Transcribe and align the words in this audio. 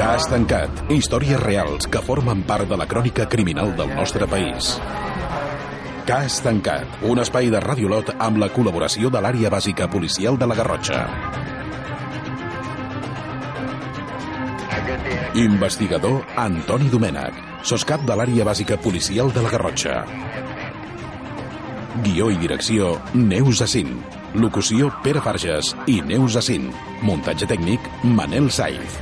Cas 0.00 0.26
tancat. 0.26 0.80
Històries 0.90 1.38
reals 1.38 1.86
que 1.86 2.02
formen 2.02 2.42
part 2.48 2.66
de 2.66 2.74
la 2.80 2.88
crònica 2.90 3.28
criminal 3.30 3.70
del 3.78 3.94
nostre 3.94 4.26
país. 4.26 4.72
Cas 6.08 6.40
tancat. 6.42 6.98
Un 7.06 7.22
espai 7.22 7.52
de 7.54 7.62
Radiolot 7.62 8.10
amb 8.18 8.42
la 8.42 8.50
col·laboració 8.50 9.12
de 9.14 9.22
l'àrea 9.22 9.52
bàsica 9.54 9.86
policial 9.92 10.40
de 10.40 10.50
la 10.50 10.58
Garrotxa. 10.58 11.06
Investigador 15.38 16.24
Antoni 16.34 16.90
Domènech, 16.90 17.38
soscap 17.62 18.02
de 18.08 18.18
l'àrea 18.18 18.44
bàsica 18.48 18.74
policial 18.82 19.30
de 19.30 19.46
la 19.46 19.54
Garrotxa. 19.54 20.00
Guió 22.02 22.32
i 22.34 22.40
direcció 22.42 22.96
Neus 23.14 23.62
Assin. 23.62 24.19
Locució 24.38 24.92
Pere 25.02 25.18
Farges 25.18 25.72
i 25.90 25.96
Neus 26.06 26.36
Assin. 26.38 26.68
Muntatge 27.02 27.48
tècnic 27.50 27.86
Manel 28.06 28.46
Saiz. 28.54 29.00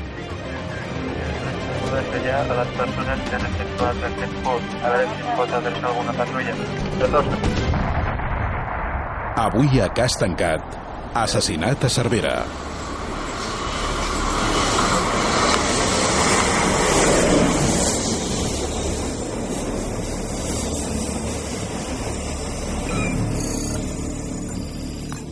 a 2.29 2.55
les 2.55 2.71
persones 2.77 3.21
que 3.29 3.37
han 3.37 3.45
efectuat 3.49 4.03
aquest 4.09 4.39
post. 4.47 4.75
A 4.81 4.93
veure 4.95 5.09
si 5.11 5.21
es 5.21 5.37
pot 5.37 5.53
adreçar 5.59 5.91
alguna 5.91 6.15
patrulla. 6.17 6.55
Avui 9.45 9.81
a 9.81 9.89
Cas 10.01 10.17
Tancat, 10.21 10.81
assassinat 11.27 11.85
a 11.85 11.93
Cervera. 11.93 12.35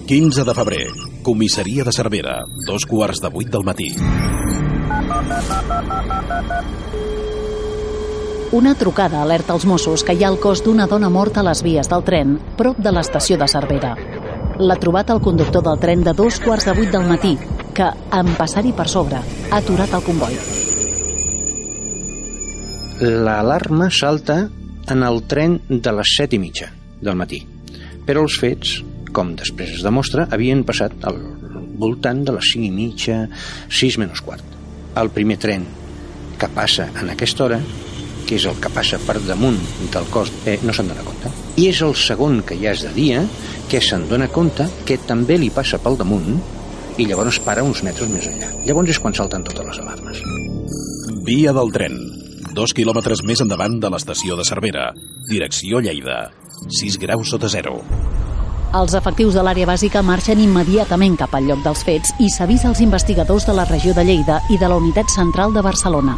Quinze 0.07 0.45
de 0.45 0.55
febrer, 0.55 0.87
comissaria 1.27 1.83
de 1.83 1.91
Cervera, 1.91 2.37
dos 2.63 2.85
quarts 2.87 3.19
de 3.19 3.27
vuit 3.27 3.49
del 3.51 3.65
matí. 3.67 3.89
Una 8.55 8.77
trucada 8.79 9.25
alerta 9.25 9.57
els 9.57 9.67
Mossos 9.67 10.07
que 10.07 10.15
hi 10.15 10.23
ha 10.23 10.31
el 10.31 10.39
cos 10.39 10.63
d'una 10.63 10.87
dona 10.87 11.11
morta 11.11 11.43
a 11.43 11.47
les 11.49 11.65
vies 11.67 11.91
del 11.91 12.07
tren, 12.07 12.39
prop 12.55 12.79
de 12.79 12.95
l'estació 12.95 13.35
de 13.43 13.51
Cervera. 13.51 13.97
L'ha 14.63 14.79
trobat 14.79 15.11
el 15.11 15.25
conductor 15.27 15.67
del 15.67 15.83
tren 15.83 16.07
de 16.07 16.15
dos 16.15 16.39
quarts 16.39 16.71
de 16.71 16.79
vuit 16.79 16.95
del 16.95 17.11
matí, 17.11 17.35
que, 17.75 17.91
en 17.91 18.35
passar-hi 18.39 18.77
per 18.79 18.87
sobre, 18.87 19.19
ha 19.19 19.59
aturat 19.59 19.91
el 19.91 20.07
comboi. 20.07 20.39
L'alarma 23.03 23.91
salta 23.91 24.45
en 24.87 25.03
el 25.03 25.25
tren 25.27 25.65
de 25.69 25.99
les 25.99 26.15
set 26.15 26.39
i 26.39 26.39
mitja 26.39 26.71
del 27.03 27.19
matí. 27.19 27.43
Però 28.07 28.23
els 28.23 28.39
fets, 28.39 28.85
com 29.17 29.33
després 29.39 29.79
es 29.79 29.85
demostra, 29.85 30.27
havien 30.35 30.63
passat 30.69 30.93
al 31.09 31.17
voltant 31.81 32.23
de 32.27 32.35
les 32.37 32.53
cinc 32.53 32.69
i 32.69 32.73
mitja, 32.75 33.25
sis 33.73 33.97
menys 34.01 34.23
quart. 34.25 34.45
El 35.01 35.13
primer 35.15 35.39
tren 35.41 35.65
que 36.37 36.49
passa 36.53 36.91
en 37.01 37.13
aquesta 37.13 37.47
hora, 37.47 37.61
que 38.27 38.37
és 38.37 38.45
el 38.49 38.59
que 38.61 38.73
passa 38.75 38.99
per 39.07 39.17
damunt 39.25 39.59
del 39.95 40.09
cos, 40.13 40.33
eh, 40.45 40.59
no 40.67 40.75
se'n 40.75 40.91
dona 40.91 41.05
compte. 41.07 41.31
I 41.57 41.69
és 41.71 41.81
el 41.87 41.95
segon 41.97 42.43
que 42.45 42.59
ja 42.61 42.75
és 42.75 42.83
de 42.85 42.93
dia, 42.97 43.23
que 43.71 43.81
se'n 43.81 44.09
dona 44.11 44.29
compte 44.29 44.67
que 44.89 44.99
també 44.99 45.39
li 45.41 45.53
passa 45.55 45.81
pel 45.81 45.97
damunt 46.01 46.37
i 46.99 47.07
llavors 47.07 47.39
para 47.45 47.65
uns 47.65 47.85
metres 47.87 48.11
més 48.13 48.29
enllà. 48.29 48.51
Llavors 48.67 48.93
és 48.97 49.01
quan 49.01 49.17
salten 49.17 49.45
totes 49.47 49.69
les 49.71 49.81
alarmes. 49.85 50.21
Via 51.29 51.55
del 51.57 51.73
tren. 51.73 51.97
Dos 52.57 52.73
quilòmetres 52.77 53.23
més 53.29 53.43
endavant 53.45 53.81
de 53.81 53.93
l'estació 53.93 54.37
de 54.37 54.47
Cervera. 54.49 54.91
Direcció 55.29 55.83
Lleida. 55.85 56.31
6 56.81 56.97
graus 57.03 57.35
sota 57.37 57.53
zero. 57.53 57.83
Els 58.75 58.95
efectius 58.99 59.37
de 59.37 59.45
l'àrea 59.47 59.69
bàsica 59.69 60.03
marxen 60.03 60.41
immediatament 60.43 61.17
cap 61.21 61.35
al 61.35 61.47
lloc 61.47 61.63
dels 61.65 61.85
fets 61.87 62.15
i 62.19 62.31
s'avisa 62.33 62.69
als 62.69 62.83
investigadors 62.85 63.47
de 63.47 63.55
la 63.55 63.65
regió 63.65 63.95
de 63.95 64.05
Lleida 64.05 64.41
i 64.51 64.59
de 64.59 64.69
la 64.69 64.77
Unitat 64.77 65.13
Central 65.15 65.55
de 65.55 65.63
Barcelona. 65.63 66.17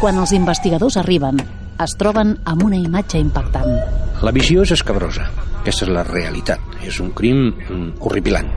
Quan 0.00 0.20
els 0.20 0.32
investigadors 0.36 0.96
arriben, 1.00 1.40
es 1.80 1.96
troben 1.96 2.36
amb 2.44 2.64
una 2.68 2.76
imatge 2.76 3.18
impactant. 3.18 3.72
La 4.20 4.32
visió 4.36 4.62
és 4.62 4.74
escabrosa. 4.76 5.30
Aquesta 5.60 5.86
és 5.86 5.92
la 5.92 6.04
realitat. 6.04 6.60
És 6.84 7.00
un 7.00 7.10
crim 7.16 7.48
mm, 7.48 8.00
horripilant. 8.04 8.48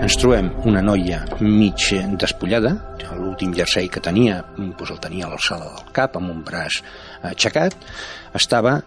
Ens 0.00 0.16
trobem 0.20 0.48
una 0.68 0.80
noia 0.82 1.22
mig 1.40 1.84
despullada, 2.20 2.74
l'últim 3.32 3.54
jersei 3.56 3.88
que 3.88 4.00
tenia, 4.00 4.42
mm, 4.56 4.76
doncs 4.78 4.92
el 4.92 5.00
tenia 5.00 5.26
a 5.26 5.32
l'alçada 5.32 5.70
del 5.70 5.92
cap, 5.96 6.16
amb 6.16 6.30
un 6.30 6.42
braç 6.44 6.82
aixecat, 7.22 7.76
estava 8.34 8.82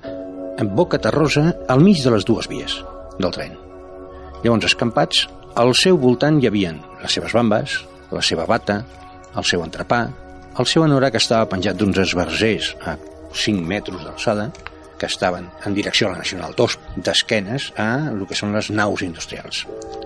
en 0.60 0.76
boca 0.76 1.02
terrosa 1.02 1.54
al 1.68 1.82
mig 1.82 2.04
de 2.04 2.12
les 2.12 2.26
dues 2.26 2.48
vies 2.48 2.82
del 3.20 3.32
tren. 3.32 3.65
Llavors, 4.46 4.68
escampats, 4.70 5.24
al 5.58 5.72
seu 5.74 5.96
voltant 5.98 6.36
hi 6.38 6.46
havien 6.46 6.76
les 7.02 7.16
seves 7.18 7.34
bambes, 7.34 7.80
la 8.14 8.22
seva 8.22 8.44
bata, 8.46 8.76
el 9.42 9.46
seu 9.50 9.64
entrepà, 9.66 10.04
el 10.62 10.68
seu 10.70 10.84
anorac 10.86 11.16
que 11.16 11.22
estava 11.24 11.48
penjat 11.50 11.80
d'uns 11.80 11.98
esbarzers 12.04 12.68
a 12.86 12.94
5 13.34 13.66
metres 13.72 14.04
d'alçada, 14.06 14.52
que 15.02 15.10
estaven 15.10 15.48
en 15.66 15.74
direcció 15.74 16.08
a 16.08 16.12
la 16.12 16.20
Nacional 16.22 16.54
2, 16.60 16.76
d'esquenes 17.08 17.72
a 17.82 17.88
el 18.12 18.22
que 18.30 18.38
són 18.38 18.54
les 18.54 18.70
naus 18.70 19.02
industrials. 19.08 19.64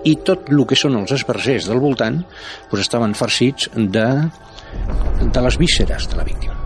I 0.08 0.16
tot 0.24 0.48
el 0.48 0.64
que 0.64 0.80
són 0.86 0.96
els 1.02 1.12
esbarzers 1.18 1.68
del 1.68 1.84
voltant 1.84 2.22
doncs 2.22 2.86
estaven 2.86 3.12
farcits 3.20 3.68
de, 3.76 4.08
de 5.20 5.44
les 5.50 5.60
vísceres 5.60 6.08
de 6.08 6.16
la 6.16 6.24
víctima. 6.24 6.56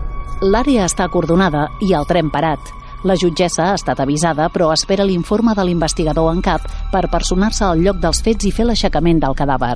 L'àrea 0.47 0.87
està 0.87 1.11
acordonada 1.11 1.67
i 1.83 1.91
el 1.91 2.07
tren 2.07 2.31
parat. 2.31 2.71
La 3.05 3.13
jutgessa 3.13 3.67
ha 3.69 3.75
estat 3.77 3.99
avisada, 4.01 4.47
però 4.49 4.71
espera 4.73 5.05
l'informe 5.05 5.53
de 5.53 5.63
l'investigador 5.67 6.31
en 6.33 6.39
cap 6.41 6.63
per 6.89 7.03
personar-se 7.11 7.61
al 7.67 7.83
lloc 7.85 7.99
dels 8.01 8.23
fets 8.25 8.47
i 8.49 8.51
fer 8.55 8.65
l'aixecament 8.65 9.19
del 9.21 9.37
cadàver. 9.37 9.75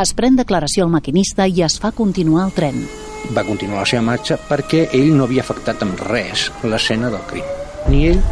Es 0.00 0.14
pren 0.16 0.38
declaració 0.38 0.86
al 0.86 0.94
maquinista 0.94 1.44
i 1.44 1.60
es 1.66 1.76
fa 1.82 1.92
continuar 1.92 2.46
el 2.48 2.56
tren. 2.56 2.80
Va 3.36 3.44
continuar 3.44 3.82
la 3.82 3.90
seva 3.92 4.06
marxa 4.08 4.40
perquè 4.48 4.86
ell 4.96 5.12
no 5.12 5.28
havia 5.28 5.44
afectat 5.44 5.84
amb 5.84 6.00
res 6.08 6.46
l'escena 6.64 7.12
del 7.12 7.28
crim. 7.28 7.52
Ni 7.92 8.02
ell, 8.14 8.24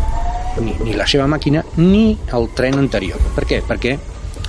ni, 0.65 0.79
ni 0.81 0.97
la 0.97 1.05
seva 1.05 1.29
màquina, 1.29 1.67
ni 1.77 2.17
el 2.33 2.49
tren 2.57 2.81
anterior. 2.81 3.21
Per 3.37 3.45
què? 3.45 3.61
Perquè 3.69 3.97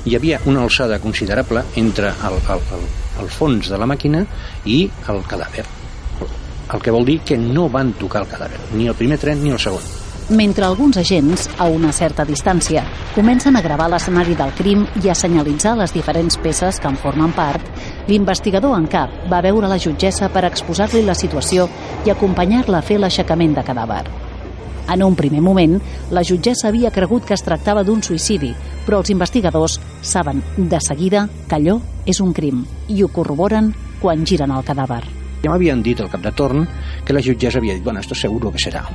hi 0.08 0.16
havia 0.16 0.40
una 0.48 0.64
alçada 0.64 1.04
considerable 1.04 1.68
entre 1.76 2.16
el, 2.32 2.42
el, 2.56 2.68
el, 2.80 2.92
el 3.20 3.32
fons 3.36 3.68
de 3.68 3.84
la 3.84 3.92
màquina 3.92 4.24
i 4.64 4.86
el 5.12 5.26
cadàver. 5.28 5.68
El 6.74 6.82
que 6.82 6.92
vol 6.92 7.06
dir 7.06 7.20
que 7.22 7.38
no 7.38 7.70
van 7.70 7.94
tocar 7.94 8.24
el 8.24 8.32
cadàver, 8.32 8.60
ni 8.74 8.88
el 8.88 8.98
primer 8.98 9.20
tren 9.22 9.44
ni 9.44 9.54
el 9.54 9.62
segon. 9.62 9.84
Mentre 10.30 10.64
alguns 10.64 10.96
agents, 10.98 11.50
a 11.60 11.66
una 11.68 11.92
certa 11.92 12.24
distància, 12.24 12.86
comencen 13.14 13.58
a 13.58 13.62
gravar 13.62 13.90
l'escenari 13.92 14.38
del 14.40 14.54
crim 14.56 14.86
i 15.04 15.10
a 15.12 15.16
senyalitzar 15.16 15.76
les 15.78 15.92
diferents 15.94 16.38
peces 16.40 16.80
que 16.80 16.88
en 16.88 16.96
formen 16.96 17.34
part, 17.36 17.66
l'investigador 18.08 18.78
en 18.78 18.88
cap 18.88 19.12
va 19.30 19.42
veure 19.44 19.68
la 19.68 19.78
jutgessa 19.78 20.30
per 20.32 20.46
exposar-li 20.48 21.04
la 21.04 21.16
situació 21.18 21.68
i 22.08 22.14
acompanyar-la 22.14 22.80
a 22.80 22.88
fer 22.88 23.02
l'aixecament 23.04 23.58
de 23.58 23.66
cadàver. 23.68 24.06
En 24.94 25.04
un 25.04 25.16
primer 25.16 25.42
moment, 25.42 25.76
la 26.12 26.24
jutgessa 26.24 26.70
havia 26.70 26.92
cregut 26.92 27.26
que 27.28 27.36
es 27.36 27.44
tractava 27.44 27.84
d'un 27.84 28.02
suïcidi, 28.04 28.54
però 28.86 29.02
els 29.04 29.12
investigadors 29.12 29.80
saben 30.02 30.40
de 30.58 30.80
seguida 30.84 31.28
que 31.50 31.60
allò 31.60 31.82
és 32.06 32.24
un 32.24 32.32
crim 32.34 32.64
i 32.88 33.04
ho 33.04 33.12
corroboren 33.12 33.74
quan 34.00 34.26
giren 34.26 34.52
el 34.52 34.64
cadàver. 34.64 35.23
Ja 35.44 35.52
m'havien 35.52 35.82
dit 35.84 36.00
al 36.00 36.08
cap 36.08 36.22
de 36.24 36.32
torn 36.32 36.64
que 37.04 37.12
la 37.12 37.20
jutgessa 37.20 37.60
havia 37.60 37.74
dit, 37.76 37.84
bueno, 37.84 38.00
esto 38.00 38.16
seguro 38.16 38.50
que 38.52 38.62
serà 38.64 38.86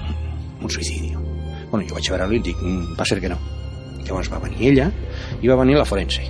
un, 0.62 0.70
suïcidi. 0.70 1.10
Bueno, 1.70 1.84
jo 1.84 1.94
vaig 1.94 2.08
a 2.08 2.14
veure-lo 2.14 2.34
i 2.34 2.38
dic, 2.40 2.56
"Mm, 2.62 2.96
va 2.96 3.04
ser 3.04 3.20
que 3.20 3.28
no. 3.28 3.36
Llavors 4.06 4.32
va 4.32 4.38
venir 4.38 4.70
ella 4.70 4.90
i 5.42 5.48
va 5.48 5.56
venir 5.56 5.76
la 5.76 5.84
forense. 5.84 6.22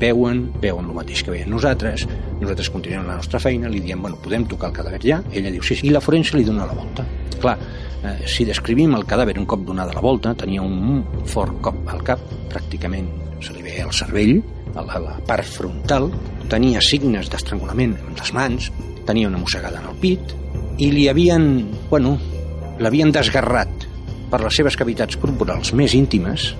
Veuen, 0.00 0.52
veuen 0.60 0.86
el 0.86 0.94
mateix 0.94 1.22
que 1.22 1.30
veiem 1.30 1.50
nosaltres, 1.50 2.06
nosaltres 2.40 2.70
continuem 2.70 3.06
la 3.06 3.16
nostra 3.16 3.38
feina, 3.38 3.68
li 3.68 3.80
diem, 3.80 4.00
bueno, 4.00 4.16
podem 4.16 4.46
tocar 4.46 4.70
el 4.70 4.76
cadàver 4.76 5.02
ja? 5.02 5.22
Ella 5.30 5.50
diu, 5.50 5.62
sí, 5.62 5.74
sí, 5.76 5.86
i 5.86 5.90
la 5.90 6.00
forense 6.00 6.36
li 6.36 6.44
dona 6.44 6.64
la 6.64 6.72
volta. 6.72 7.04
Clar, 7.38 7.58
eh, 8.04 8.26
si 8.26 8.44
descrivim 8.46 8.94
el 8.94 9.04
cadàver 9.04 9.38
un 9.38 9.44
cop 9.44 9.60
donada 9.66 9.92
la 9.92 10.00
volta, 10.00 10.34
tenia 10.34 10.62
un 10.62 11.04
fort 11.26 11.60
cop 11.60 11.76
al 11.88 12.02
cap, 12.02 12.20
pràcticament 12.48 13.08
se 13.42 13.52
li 13.52 13.62
veia 13.62 13.84
el 13.84 13.92
cervell, 13.92 14.42
a 14.74 14.82
la, 14.82 14.98
la 14.98 15.20
part 15.26 15.44
frontal, 15.44 16.10
tenia 16.48 16.80
signes 16.80 17.28
d'estrangulament 17.28 17.96
amb 18.06 18.18
les 18.18 18.32
mans, 18.32 18.72
tenia 19.06 19.30
una 19.30 19.40
mossegada 19.40 19.80
en 19.80 19.88
el 19.90 19.98
pit, 20.02 20.34
i 20.82 20.90
li 20.92 21.06
havien, 21.08 21.46
bueno, 21.90 22.16
l'havien 22.82 23.12
desgarrat 23.14 23.86
per 24.30 24.42
les 24.42 24.58
seves 24.58 24.76
cavitats 24.76 25.16
corporals 25.20 25.72
més 25.78 25.94
íntimes, 25.96 26.50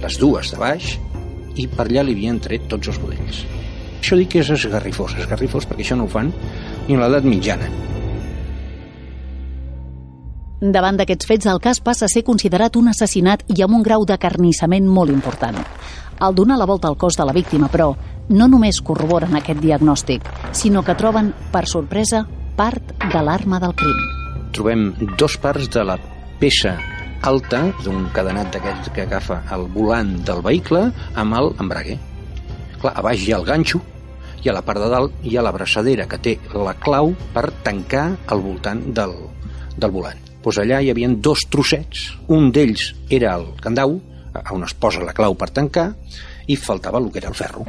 les 0.00 0.18
dues 0.18 0.50
de 0.50 0.58
baix, 0.60 0.96
i 1.60 1.68
per 1.68 1.86
allà 1.86 2.04
li 2.06 2.16
havien 2.16 2.40
tret 2.42 2.66
tots 2.70 2.90
els 2.90 3.00
budells. 3.02 3.44
Això 4.00 4.16
dic 4.16 4.32
que 4.32 4.40
és 4.40 4.50
esgarrifós, 4.56 5.18
esgarrifós 5.20 5.68
perquè 5.68 5.84
això 5.84 5.98
no 5.98 6.08
ho 6.08 6.12
fan 6.12 6.32
ni 6.88 6.96
a 6.96 7.02
l'edat 7.02 7.28
mitjana. 7.28 7.68
Davant 10.60 10.98
d'aquests 11.00 11.24
fets, 11.24 11.46
el 11.48 11.58
cas 11.64 11.78
passa 11.80 12.04
a 12.04 12.12
ser 12.12 12.20
considerat 12.20 12.74
un 12.76 12.90
assassinat 12.90 13.46
i 13.48 13.62
amb 13.64 13.78
un 13.78 13.82
grau 13.82 14.04
de 14.04 14.18
carnissament 14.20 14.84
molt 14.84 15.08
important. 15.08 15.56
Al 16.20 16.36
donar 16.36 16.58
la 16.60 16.66
volta 16.68 16.90
al 16.90 16.98
cos 17.00 17.16
de 17.16 17.24
la 17.24 17.32
víctima, 17.32 17.70
però, 17.72 17.94
no 18.28 18.46
només 18.46 18.82
corroboren 18.84 19.38
aquest 19.38 19.62
diagnòstic, 19.64 20.28
sinó 20.52 20.84
que 20.84 20.98
troben, 21.00 21.32
per 21.50 21.64
sorpresa, 21.64 22.26
part 22.60 22.92
de 23.00 23.24
l'arma 23.24 23.56
del 23.58 23.72
crim. 23.72 24.04
Trobem 24.52 24.84
dos 25.16 25.38
parts 25.40 25.72
de 25.72 25.86
la 25.94 25.96
peça 26.42 26.76
alta 27.24 27.62
d'un 27.80 28.10
cadenat 28.12 28.52
d'aquests 28.52 28.92
que 28.92 29.08
agafa 29.08 29.40
el 29.56 29.64
volant 29.72 30.18
del 30.28 30.44
vehicle 30.44 30.90
amb 31.16 31.40
el 31.40 31.54
embrague. 31.56 31.96
Clar, 32.82 32.92
a 32.92 33.08
baix 33.08 33.24
hi 33.24 33.32
ha 33.32 33.40
el 33.40 33.48
ganxo 33.48 33.80
i 34.44 34.52
a 34.52 34.56
la 34.56 34.64
part 34.64 34.84
de 34.84 34.92
dalt 34.92 35.24
hi 35.24 35.38
ha 35.38 35.44
la 35.44 35.56
braçadera 35.56 36.08
que 36.08 36.20
té 36.20 36.36
la 36.52 36.76
clau 36.76 37.14
per 37.32 37.48
tancar 37.64 38.10
al 38.28 38.44
voltant 38.44 38.90
del, 38.92 39.16
del 39.76 39.96
volant. 39.96 40.29
Pues 40.42 40.58
allà 40.58 40.80
hi 40.80 40.90
havia 40.90 41.08
dos 41.12 41.44
trossets, 41.52 42.10
un 42.28 42.50
d'ells 42.52 42.94
era 43.12 43.34
el 43.36 43.50
candau, 43.60 43.98
on 44.54 44.64
es 44.64 44.74
posa 44.74 45.04
la 45.04 45.12
clau 45.16 45.36
per 45.36 45.50
tancar, 45.52 45.90
i 46.48 46.56
faltava 46.56 46.98
el 46.98 47.10
que 47.12 47.20
era 47.20 47.28
el 47.28 47.36
ferro. 47.36 47.66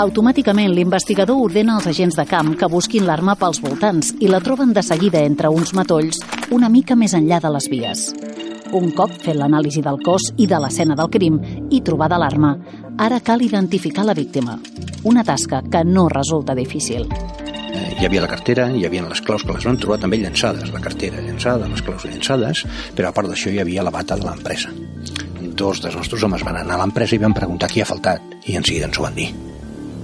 Automàticament, 0.00 0.70
l'investigador 0.72 1.36
ordena 1.44 1.74
als 1.76 1.90
agents 1.90 2.16
de 2.16 2.24
camp 2.24 2.54
que 2.56 2.68
busquin 2.72 3.04
l'arma 3.04 3.34
pels 3.36 3.60
voltants 3.60 4.14
i 4.20 4.30
la 4.30 4.40
troben 4.40 4.72
de 4.72 4.84
seguida 4.86 5.20
entre 5.26 5.50
uns 5.52 5.74
matolls 5.76 6.22
una 6.50 6.70
mica 6.72 6.96
més 6.96 7.12
enllà 7.18 7.40
de 7.42 7.50
les 7.52 7.68
vies. 7.68 8.06
Un 8.72 8.92
cop 8.94 9.10
fet 9.24 9.34
l'anàlisi 9.34 9.82
del 9.82 9.98
cos 10.06 10.30
i 10.38 10.46
de 10.46 10.60
l'escena 10.62 10.94
del 10.96 11.10
crim 11.10 11.40
i 11.74 11.82
trobada 11.82 12.20
l'arma, 12.22 12.54
ara 12.96 13.18
cal 13.20 13.42
identificar 13.42 14.06
la 14.06 14.14
víctima. 14.14 14.60
Una 15.04 15.24
tasca 15.26 15.60
que 15.68 15.84
no 15.84 16.08
resulta 16.08 16.54
difícil. 16.54 17.08
Hi 18.00 18.06
havia 18.06 18.22
la 18.24 18.30
cartera, 18.32 18.64
hi 18.72 18.86
havia 18.88 19.02
les 19.04 19.20
claus 19.20 19.42
que 19.44 19.52
les 19.52 19.64
vam 19.68 19.76
trobar 19.76 19.98
també 20.00 20.16
llançades, 20.16 20.70
la 20.72 20.80
cartera 20.80 21.20
llançada, 21.20 21.66
les 21.68 21.82
claus 21.84 22.06
llançades, 22.08 22.62
però 22.96 23.10
a 23.10 23.12
part 23.12 23.28
d'això 23.28 23.52
hi 23.52 23.58
havia 23.60 23.84
la 23.84 23.92
bata 23.92 24.16
de 24.16 24.24
l'empresa. 24.24 24.72
Dos 25.60 25.82
dels 25.84 25.98
nostres 25.98 26.24
homes 26.24 26.40
van 26.46 26.56
anar 26.62 26.78
a 26.78 26.80
l'empresa 26.80 27.18
i 27.18 27.20
van 27.20 27.36
preguntar 27.36 27.68
qui 27.68 27.84
ha 27.84 27.88
faltat, 27.90 28.24
i 28.48 28.56
en 28.56 28.64
seguida 28.64 28.88
ens 28.88 28.96
ho 28.96 29.04
van 29.04 29.20
dir. 29.20 29.28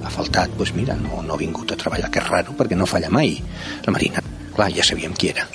Ha 0.05 0.13
faltat, 0.13 0.53
doncs 0.61 0.75
mira, 0.77 0.93
no, 1.01 1.23
no 1.25 1.33
ha 1.33 1.41
vingut 1.41 1.73
a 1.73 1.81
treballar, 1.81 2.13
que 2.13 2.21
és 2.21 2.29
raro, 2.29 2.53
perquè 2.61 2.77
no 2.77 2.85
falla 2.85 3.09
mai. 3.09 3.33
La 3.89 3.97
Marina, 3.97 4.21
clar, 4.53 4.69
ja 4.77 4.85
sabíem 4.85 5.17
qui 5.17 5.33
era. 5.33 5.49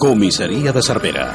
Comissaria 0.00 0.72
de 0.72 0.88
Cervera. 0.88 1.30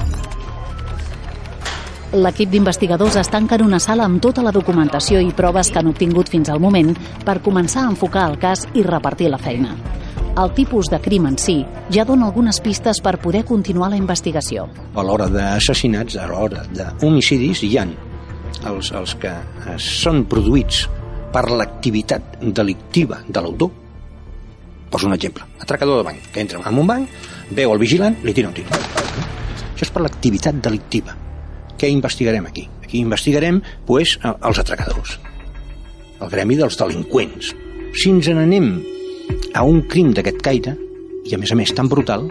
L'equip 2.17 2.49
d'investigadors 2.49 3.21
es 3.21 3.29
tanca 3.29 3.61
en 3.61 3.69
una 3.69 3.77
sala 3.77 4.09
amb 4.09 4.17
tota 4.21 4.41
la 4.41 4.51
documentació 4.53 5.21
i 5.21 5.29
proves 5.29 5.69
que 5.69 5.77
han 5.77 5.93
obtingut 5.93 6.33
fins 6.33 6.49
al 6.49 6.61
moment 6.61 6.95
per 7.21 7.43
començar 7.45 7.85
a 7.85 7.93
enfocar 7.93 8.31
el 8.31 8.41
cas 8.41 8.65
i 8.73 8.81
repartir 8.81 9.29
la 9.29 9.37
feina. 9.37 9.77
El 10.33 10.49
tipus 10.57 10.89
de 10.89 10.97
crim 11.01 11.27
en 11.29 11.37
si 11.37 11.59
ja 11.93 12.05
dona 12.09 12.25
algunes 12.25 12.59
pistes 12.63 12.99
per 13.05 13.19
poder 13.21 13.43
continuar 13.45 13.91
la 13.93 13.99
investigació. 13.99 14.65
A 14.95 15.05
l'hora 15.05 15.27
d'assassinats, 15.29 16.17
a 16.17 16.25
l'hora 16.31 16.65
d'homicidis, 16.73 17.63
hi 17.67 17.77
han 17.77 17.93
els, 18.69 18.91
els 18.97 19.15
que 19.21 19.33
eh, 19.33 19.77
són 19.77 20.23
produïts 20.29 20.87
per 21.33 21.47
l'activitat 21.51 22.39
delictiva 22.41 23.21
de 23.27 23.41
l'autor. 23.41 23.73
Poso 24.93 25.09
un 25.09 25.17
exemple. 25.17 25.45
Atracador 25.61 26.01
de 26.01 26.07
banc, 26.11 26.31
que 26.33 26.41
entra 26.41 26.61
en 26.61 26.79
un 26.79 26.87
banc, 26.87 27.19
veu 27.51 27.73
el 27.73 27.81
vigilant, 27.81 28.17
li 28.23 28.33
tira 28.33 28.49
un 28.49 28.57
tir. 28.57 28.65
Això 28.69 29.85
és 29.85 29.93
per 29.93 30.05
l'activitat 30.05 30.61
delictiva 30.61 31.17
què 31.83 31.89
investigarem 31.91 32.45
aquí? 32.47 32.63
Aquí 32.79 33.01
investigarem 33.03 33.59
pues, 33.85 34.15
els 34.23 34.59
atracadors, 34.61 35.17
el 36.21 36.29
gremi 36.31 36.55
dels 36.55 36.77
delinqüents. 36.79 37.49
Si 37.99 38.13
ens 38.13 38.29
n'anem 38.31 38.69
a 39.53 39.63
un 39.63 39.83
crim 39.89 40.11
d'aquest 40.15 40.41
caire, 40.43 40.75
i 41.23 41.35
a 41.35 41.39
més 41.39 41.53
a 41.53 41.57
més 41.57 41.71
tan 41.75 41.87
brutal, 41.91 42.27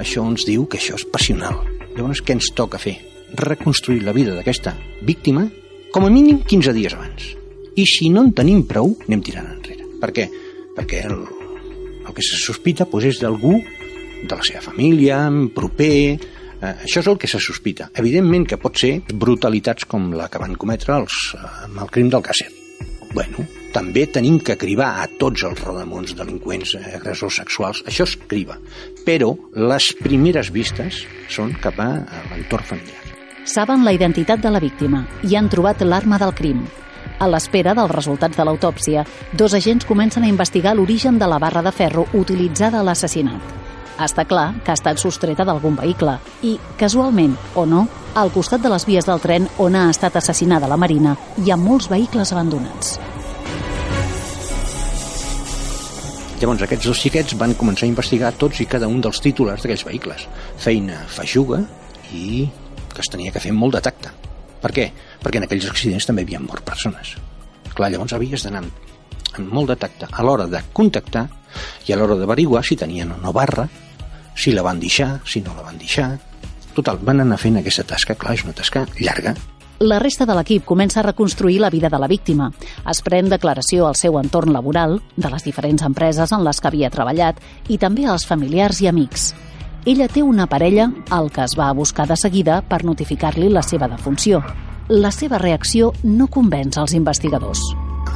això 0.00 0.24
ens 0.26 0.46
diu 0.48 0.66
que 0.66 0.80
això 0.80 0.98
és 0.98 1.06
passional. 1.10 1.60
Llavors, 1.94 2.22
què 2.24 2.34
ens 2.34 2.50
toca 2.56 2.80
fer? 2.82 2.96
Reconstruir 3.38 4.02
la 4.02 4.14
vida 4.14 4.34
d'aquesta 4.34 4.74
víctima 5.06 5.46
com 5.94 6.06
a 6.06 6.10
mínim 6.10 6.42
15 6.42 6.74
dies 6.74 6.94
abans. 6.94 7.32
I 7.78 7.86
si 7.86 8.10
no 8.10 8.24
en 8.26 8.32
tenim 8.34 8.64
prou, 8.66 8.94
anem 9.06 9.22
tirant 9.22 9.50
enrere. 9.50 9.86
Per 10.00 10.10
què? 10.14 10.28
Perquè 10.74 11.04
el, 11.06 11.18
el 12.02 12.14
que 12.14 12.22
se 12.22 12.38
sospita 12.38 12.86
pues, 12.90 13.06
és 13.10 13.22
d'algú 13.22 13.54
de 14.24 14.34
la 14.34 14.46
seva 14.46 14.62
família, 14.64 15.26
proper, 15.54 15.94
Eh, 16.64 16.72
això 16.86 17.02
és 17.02 17.08
el 17.10 17.18
que 17.20 17.28
se 17.28 17.40
sospita. 17.42 17.90
Evidentment 18.00 18.46
que 18.48 18.58
pot 18.60 18.78
ser 18.80 18.94
brutalitats 19.12 19.88
com 19.90 20.12
la 20.16 20.30
que 20.32 20.40
van 20.40 20.54
cometre 20.60 20.96
els, 20.96 21.16
eh, 21.34 21.42
amb 21.66 21.82
el 21.82 21.90
crim 21.90 22.08
del 22.08 22.22
Càcer. 22.22 22.48
Bueno, 23.12 23.44
també 23.74 24.06
tenim 24.06 24.38
que 24.38 24.56
cribar 24.56 24.92
a 25.02 25.08
tots 25.18 25.42
els 25.48 25.60
rodamons 25.64 26.14
delinqüents, 26.14 26.76
eh, 26.78 26.94
agressors 27.00 27.40
sexuals. 27.42 27.82
Això 27.90 28.06
es 28.06 28.16
criba. 28.16 28.58
Però 29.04 29.34
les 29.54 29.90
primeres 30.00 30.52
vistes 30.54 31.02
són 31.28 31.52
cap 31.60 31.80
a 31.82 31.90
l'entorn 32.30 32.64
familiar. 32.64 33.02
Saben 33.44 33.84
la 33.84 33.92
identitat 33.92 34.40
de 34.40 34.50
la 34.50 34.60
víctima 34.60 35.04
i 35.22 35.36
han 35.36 35.50
trobat 35.50 35.82
l'arma 35.82 36.18
del 36.18 36.32
crim. 36.34 36.64
A 37.18 37.28
l'espera 37.28 37.74
dels 37.74 37.90
resultats 37.90 38.36
de 38.36 38.44
l'autòpsia, 38.44 39.04
dos 39.32 39.54
agents 39.54 39.84
comencen 39.84 40.24
a 40.24 40.28
investigar 40.28 40.74
l'origen 40.74 41.18
de 41.18 41.26
la 41.26 41.38
barra 41.38 41.62
de 41.62 41.72
ferro 41.72 42.06
utilitzada 42.12 42.80
a 42.80 42.82
l'assassinat. 42.82 43.42
Està 43.98 44.24
clar 44.26 44.54
que 44.64 44.72
ha 44.72 44.78
estat 44.78 44.98
sostreta 44.98 45.44
d'algun 45.44 45.76
vehicle 45.76 46.16
i, 46.42 46.58
casualment 46.78 47.36
o 47.54 47.66
no, 47.66 47.86
al 48.14 48.32
costat 48.34 48.62
de 48.62 48.72
les 48.72 48.86
vies 48.86 49.06
del 49.06 49.20
tren 49.22 49.46
on 49.58 49.76
ha 49.76 49.88
estat 49.90 50.16
assassinada 50.16 50.70
la 50.70 50.78
Marina 50.80 51.14
hi 51.38 51.50
ha 51.50 51.60
molts 51.60 51.90
vehicles 51.90 52.32
abandonats. 52.32 52.98
Llavors 56.44 56.60
aquests 56.60 56.84
dos 56.84 56.98
xiquets 57.00 57.34
van 57.40 57.54
començar 57.56 57.86
a 57.86 57.88
investigar 57.88 58.28
tots 58.36 58.58
i 58.60 58.66
cada 58.68 58.84
un 58.84 58.98
dels 59.00 59.16
titulars 59.24 59.62
d'aquells 59.64 59.84
vehicles. 59.88 60.26
Feina 60.60 60.98
feixuga 61.08 61.62
i 62.12 62.44
que 62.92 63.00
es 63.00 63.08
tenia 63.08 63.32
que 63.32 63.40
fer 63.40 63.54
molt 63.56 63.78
de 63.78 63.80
tacte. 63.86 64.12
Per 64.60 64.70
què? 64.76 64.84
Perquè 65.22 65.40
en 65.40 65.46
aquells 65.46 65.70
accidents 65.70 66.04
també 66.04 66.26
havien 66.26 66.44
mort 66.44 66.60
persones. 66.66 67.14
Clar, 67.72 67.88
llavors 67.94 68.12
havies 68.12 68.44
d'anar 68.44 68.60
amb 68.60 69.56
molt 69.56 69.72
de 69.72 69.78
tacte 69.86 70.10
a 70.12 70.26
l'hora 70.28 70.44
de 70.52 70.60
contactar 70.76 71.24
i 71.88 71.96
a 71.96 71.96
l'hora 71.96 72.20
d'averiguar 72.20 72.60
si 72.60 72.76
tenien 72.76 73.16
o 73.16 73.18
no 73.24 73.32
barra, 73.32 73.64
si 74.36 74.52
la 74.52 74.68
van 74.68 74.84
deixar, 74.84 75.14
si 75.24 75.40
no 75.40 75.56
la 75.56 75.64
van 75.64 75.80
deixar... 75.80 76.12
Total, 76.76 77.00
van 77.08 77.24
anar 77.24 77.40
fent 77.40 77.56
aquesta 77.56 77.88
tasca, 77.88 78.20
clar, 78.20 78.36
és 78.36 78.44
una 78.44 78.52
tasca 78.52 78.84
llarga. 79.00 79.32
La 79.84 79.98
resta 80.00 80.24
de 80.24 80.32
l'equip 80.32 80.62
comença 80.64 81.02
a 81.02 81.02
reconstruir 81.04 81.58
la 81.60 81.68
vida 81.68 81.90
de 81.92 81.98
la 82.00 82.06
víctima. 82.08 82.46
Es 82.88 83.02
pren 83.04 83.26
declaració 83.28 83.84
al 83.84 83.98
seu 84.00 84.14
entorn 84.16 84.54
laboral, 84.54 84.94
de 85.16 85.28
les 85.28 85.44
diferents 85.44 85.84
empreses 85.84 86.32
en 86.32 86.40
les 86.46 86.60
que 86.60 86.70
havia 86.70 86.88
treballat 86.94 87.42
i 87.68 87.76
també 87.82 88.06
als 88.08 88.24
familiars 88.24 88.80
i 88.80 88.88
amics. 88.88 89.34
Ella 89.84 90.08
té 90.08 90.22
una 90.24 90.46
parella 90.48 90.88
al 91.12 91.28
que 91.28 91.44
es 91.44 91.56
va 91.58 91.68
a 91.68 91.76
buscar 91.76 92.08
de 92.08 92.16
seguida 92.16 92.62
per 92.62 92.80
notificar-li 92.88 93.50
la 93.52 93.60
seva 93.60 93.90
defunció. 93.92 94.40
La 94.88 95.12
seva 95.12 95.36
reacció 95.42 95.92
no 96.02 96.30
convenç 96.32 96.80
els 96.80 96.96
investigadors. 96.96 97.60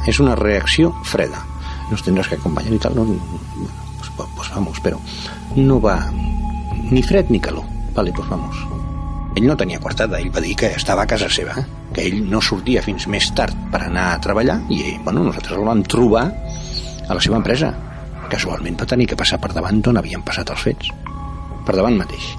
És 0.09 0.17
una 0.17 0.33
reacció 0.33 0.89
freda. 1.05 1.45
Nos 1.91 2.01
tendrás 2.01 2.33
que 2.33 2.41
acompanyar 2.41 2.73
i 2.73 2.81
tal. 2.81 2.97
No, 2.97 3.05
pues, 3.05 4.09
pues 4.17 4.51
vamos, 4.57 4.81
però 4.81 4.97
no 5.55 5.77
va 5.85 5.99
ni 6.89 7.05
fred 7.05 7.29
ni 7.29 7.39
calor. 7.39 7.65
Vale, 7.93 8.11
pues 8.11 8.27
vamos. 8.27 8.78
Ell 9.37 9.45
no 9.45 9.55
tenia 9.57 9.79
quartada, 9.79 10.19
ell 10.19 10.31
va 10.33 10.41
dir 10.43 10.55
que 10.57 10.71
estava 10.75 11.03
a 11.05 11.09
casa 11.09 11.29
seva, 11.31 11.55
que 11.93 12.05
ell 12.07 12.23
no 12.29 12.41
sortia 12.41 12.81
fins 12.85 13.05
més 13.07 13.29
tard 13.37 13.55
per 13.71 13.83
anar 13.85 14.09
a 14.13 14.21
treballar 14.23 14.57
i 14.73 14.97
bueno, 15.03 15.23
nosaltres 15.27 15.57
el 15.57 15.67
vam 15.67 15.83
trobar 15.85 16.25
a 16.29 17.13
la 17.13 17.21
seva 17.21 17.37
empresa. 17.37 17.73
Casualment 18.29 18.77
va 18.79 18.89
tenir 18.89 19.07
que 19.09 19.17
passar 19.17 19.39
per 19.41 19.51
davant 19.53 19.81
d'on 19.81 20.01
havien 20.01 20.25
passat 20.25 20.49
els 20.53 20.65
fets. 20.65 20.89
Per 21.65 21.75
davant 21.77 21.97
mateix. 21.97 22.33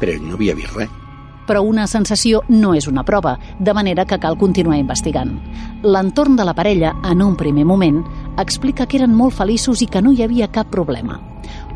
Però 0.00 0.14
ell 0.14 0.24
no 0.24 0.40
havia 0.40 0.56
vist 0.58 0.74
res 0.78 0.96
però 1.48 1.62
una 1.64 1.86
sensació 1.88 2.42
no 2.52 2.74
és 2.76 2.84
una 2.90 3.06
prova, 3.08 3.38
de 3.58 3.72
manera 3.72 4.04
que 4.04 4.18
cal 4.20 4.36
continuar 4.36 4.76
investigant. 4.76 5.32
L'entorn 5.80 6.36
de 6.36 6.44
la 6.44 6.52
parella, 6.52 6.92
en 7.08 7.24
un 7.24 7.38
primer 7.40 7.64
moment, 7.64 8.02
explica 8.36 8.84
que 8.84 9.00
eren 9.00 9.16
molt 9.16 9.38
feliços 9.40 9.80
i 9.80 9.88
que 9.88 10.04
no 10.04 10.12
hi 10.12 10.20
havia 10.26 10.52
cap 10.52 10.68
problema 10.68 11.16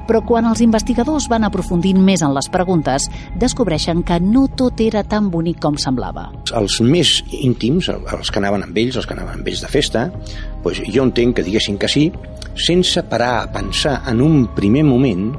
però 0.09 0.23
quan 0.26 0.47
els 0.49 0.62
investigadors 0.64 1.28
van 1.30 1.47
aprofundint 1.47 2.00
més 2.02 2.23
en 2.23 2.35
les 2.37 2.49
preguntes, 2.52 3.09
descobreixen 3.38 4.02
que 4.06 4.18
no 4.23 4.47
tot 4.59 4.80
era 4.85 5.04
tan 5.04 5.30
bonic 5.32 5.61
com 5.62 5.78
semblava. 5.78 6.28
Els 6.59 6.80
més 6.85 7.21
íntims, 7.42 7.88
els 7.92 8.32
que 8.32 8.42
anaven 8.42 8.66
amb 8.66 8.82
ells, 8.82 8.99
els 9.00 9.09
que 9.09 9.16
anaven 9.16 9.40
amb 9.40 9.52
ells 9.52 9.62
de 9.64 9.71
festa, 9.73 10.09
doncs 10.62 10.82
jo 10.88 11.06
entenc 11.06 11.38
que 11.38 11.47
diguessin 11.47 11.78
que 11.78 11.90
sí, 11.90 12.09
sense 12.54 13.02
parar 13.09 13.35
a 13.40 13.47
pensar 13.52 14.00
en 14.11 14.21
un 14.25 14.47
primer 14.56 14.85
moment 14.85 15.30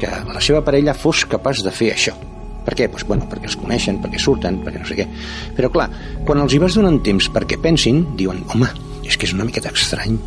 que 0.00 0.08
la 0.08 0.40
seva 0.40 0.64
parella 0.64 0.96
fos 0.96 1.26
capaç 1.28 1.62
de 1.64 1.72
fer 1.74 1.92
això. 1.94 2.16
Per 2.64 2.74
què? 2.76 2.88
Pues, 2.92 3.06
bueno, 3.08 3.26
perquè 3.28 3.48
els 3.48 3.56
coneixen, 3.60 4.00
perquè 4.02 4.20
surten, 4.20 4.60
perquè 4.64 4.82
no 4.82 4.88
sé 4.88 4.96
què. 4.98 5.06
Però 5.56 5.70
clar, 5.72 5.88
quan 6.28 6.40
els 6.42 6.54
hi 6.54 6.60
vas 6.60 6.76
donant 6.76 7.00
temps 7.04 7.30
perquè 7.32 7.60
pensin, 7.60 8.02
diuen, 8.18 8.42
home, 8.52 8.68
és 9.06 9.16
que 9.16 9.28
és 9.28 9.34
una 9.36 9.46
miqueta 9.48 9.72
estrany. 9.72 10.18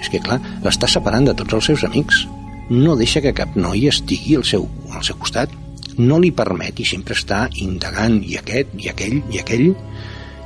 És 0.00 0.08
que 0.12 0.20
clar, 0.24 0.40
l'està 0.64 0.88
separant 0.88 1.28
de 1.28 1.36
tots 1.36 1.56
els 1.56 1.72
seus 1.72 1.84
amics 1.88 2.24
no 2.70 2.94
deixa 2.94 3.20
que 3.20 3.32
cap 3.34 3.56
noi 3.58 3.88
estigui 3.90 4.36
al 4.38 4.44
seu, 4.46 4.68
al 4.94 5.02
seu 5.02 5.16
costat, 5.18 5.50
no 5.98 6.20
li 6.22 6.30
permet 6.30 6.78
i 6.78 6.86
sempre 6.86 7.16
està 7.18 7.42
indagant 7.58 8.20
i 8.22 8.36
aquest, 8.38 8.70
i 8.78 8.88
aquell, 8.92 9.16
i 9.34 9.40
aquell, 9.42 9.72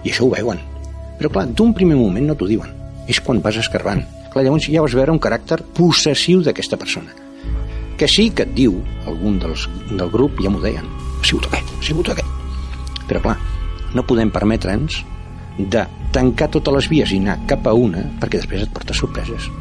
i 0.05 0.11
això 0.11 0.25
ho 0.25 0.31
veuen. 0.33 0.61
Però 1.19 1.31
clar, 1.31 1.45
d'un 1.53 1.75
primer 1.77 1.99
moment 1.99 2.31
no 2.31 2.37
t'ho 2.39 2.49
diuen, 2.49 2.71
és 3.13 3.21
quan 3.21 3.43
vas 3.45 3.59
escarbant. 3.61 4.01
Clar, 4.33 4.47
llavors 4.47 4.71
ja 4.73 4.83
vas 4.83 4.97
veure 4.97 5.13
un 5.13 5.21
caràcter 5.21 5.61
possessiu 5.77 6.41
d'aquesta 6.43 6.79
persona. 6.81 7.13
Que 8.01 8.09
sí 8.11 8.31
que 8.35 8.47
et 8.49 8.55
diu, 8.57 8.79
algun 9.07 9.37
dels, 9.43 9.69
del 9.91 10.09
grup 10.11 10.41
ja 10.43 10.51
m'ho 10.51 10.63
deien, 10.65 10.89
ha 10.89 11.27
sigut 11.29 11.51
aquest, 11.51 11.75
ha 11.77 11.85
sigut 11.91 12.09
aquest. 12.15 13.03
Però 13.05 13.21
clar, 13.27 13.37
no 13.95 14.07
podem 14.09 14.33
permetre'ns 14.33 15.03
de 15.59 15.85
tancar 16.17 16.49
totes 16.57 16.81
les 16.81 16.89
vies 16.91 17.13
i 17.13 17.21
anar 17.21 17.37
cap 17.51 17.69
a 17.69 17.77
una 17.77 18.09
perquè 18.23 18.41
després 18.41 18.65
et 18.65 18.73
porta 18.73 18.97
sorpreses. 18.97 19.53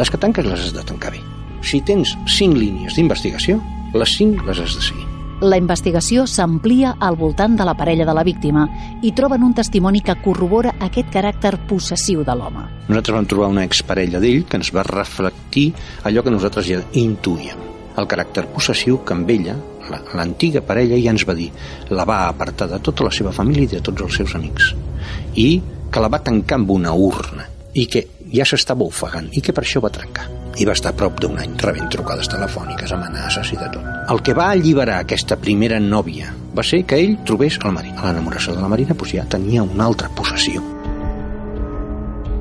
Les 0.00 0.10
que 0.10 0.18
tanques 0.18 0.48
les 0.48 0.64
has 0.64 0.74
de 0.74 0.86
tancar 0.86 1.12
bé 1.12 1.20
si 1.62 1.80
tens 1.82 2.16
cinc 2.26 2.56
línies 2.56 2.94
d'investigació, 2.96 3.60
les 3.94 4.16
cinc 4.16 4.44
les 4.46 4.58
has 4.58 4.74
de 4.76 4.82
seguir. 4.82 5.06
La 5.40 5.56
investigació 5.56 6.26
s'amplia 6.28 6.96
al 7.00 7.16
voltant 7.16 7.54
de 7.56 7.64
la 7.64 7.72
parella 7.74 8.04
de 8.04 8.12
la 8.12 8.22
víctima 8.22 8.66
i 9.02 9.12
troben 9.16 9.42
un 9.42 9.54
testimoni 9.56 10.02
que 10.04 10.18
corrobora 10.20 10.74
aquest 10.84 11.08
caràcter 11.14 11.54
possessiu 11.66 12.20
de 12.24 12.34
l'home. 12.36 12.66
Nosaltres 12.90 13.14
vam 13.16 13.26
trobar 13.30 13.48
una 13.48 13.64
exparella 13.64 14.20
d'ell 14.20 14.44
que 14.44 14.58
ens 14.60 14.68
va 14.76 14.82
reflectir 14.84 15.70
allò 16.04 16.22
que 16.22 16.30
nosaltres 16.34 16.66
ja 16.68 16.82
intuïem. 16.92 17.56
El 17.96 18.06
caràcter 18.06 18.46
possessiu 18.52 19.00
que 19.04 19.14
amb 19.16 19.30
ella, 19.32 19.56
la- 19.90 20.02
l'antiga 20.14 20.60
parella, 20.60 21.00
ja 21.00 21.10
ens 21.10 21.24
va 21.26 21.34
dir 21.34 21.50
la 21.88 22.04
va 22.04 22.28
apartar 22.28 22.68
de 22.68 22.78
tota 22.78 23.04
la 23.04 23.10
seva 23.10 23.32
família 23.32 23.64
i 23.64 23.74
de 23.74 23.80
tots 23.80 24.02
els 24.02 24.14
seus 24.20 24.34
amics. 24.34 24.74
I 25.36 25.62
que 25.90 26.00
la 26.00 26.08
va 26.12 26.20
tancar 26.22 26.58
amb 26.60 26.70
una 26.70 26.92
urna 26.92 27.48
i 27.72 27.86
que 27.86 28.06
ja 28.30 28.44
s'estava 28.44 28.84
ofegant 28.84 29.28
i 29.32 29.40
que 29.40 29.52
per 29.56 29.64
això 29.64 29.80
va 29.80 29.88
trencar. 29.90 30.28
I 30.58 30.66
va 30.66 30.74
estar 30.74 30.92
prop 30.98 31.20
d'un 31.22 31.38
any 31.38 31.54
rebent 31.62 31.90
trucades 31.94 32.28
telefòniques, 32.32 32.92
amenaces 32.92 33.52
i 33.54 33.60
de 33.60 33.68
tot. 33.76 33.86
El 34.10 34.22
que 34.26 34.34
va 34.34 34.50
alliberar 34.50 34.98
aquesta 35.04 35.38
primera 35.38 35.78
nòvia 35.80 36.34
va 36.56 36.66
ser 36.66 36.82
que 36.82 36.98
ell 36.98 37.16
trobés 37.26 37.60
el 37.62 37.72
marit. 37.76 37.94
A 37.96 38.08
l'enamoració 38.08 38.56
de 38.56 38.64
la 38.64 38.68
Marina 38.68 38.96
doncs 38.96 39.14
ja 39.14 39.28
tenia 39.30 39.62
una 39.62 39.86
altra 39.86 40.10
possessió. 40.16 40.62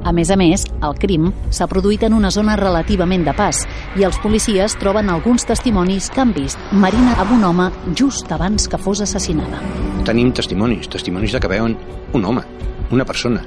A 0.10 0.14
més 0.16 0.32
a 0.32 0.38
més, 0.40 0.64
el 0.82 0.96
crim 0.98 1.28
s'ha 1.54 1.68
produït 1.70 2.02
en 2.08 2.16
una 2.18 2.32
zona 2.34 2.56
relativament 2.58 3.26
de 3.28 3.34
pas 3.38 3.60
i 4.00 4.06
els 4.08 4.18
policies 4.24 4.74
troben 4.82 5.12
alguns 5.12 5.46
testimonis 5.46 6.08
que 6.10 6.24
han 6.24 6.32
vist 6.34 6.72
Marina 6.72 7.14
amb 7.22 7.36
un 7.36 7.44
home 7.46 7.68
just 8.00 8.32
abans 8.32 8.66
que 8.72 8.80
fos 8.82 9.04
assassinada. 9.06 9.60
Tenim 10.08 10.32
testimonis, 10.34 10.90
testimonis 10.90 11.36
de 11.36 11.44
que 11.44 11.52
veuen 11.52 11.76
un 12.18 12.26
home, 12.26 12.42
una 12.96 13.06
persona, 13.06 13.44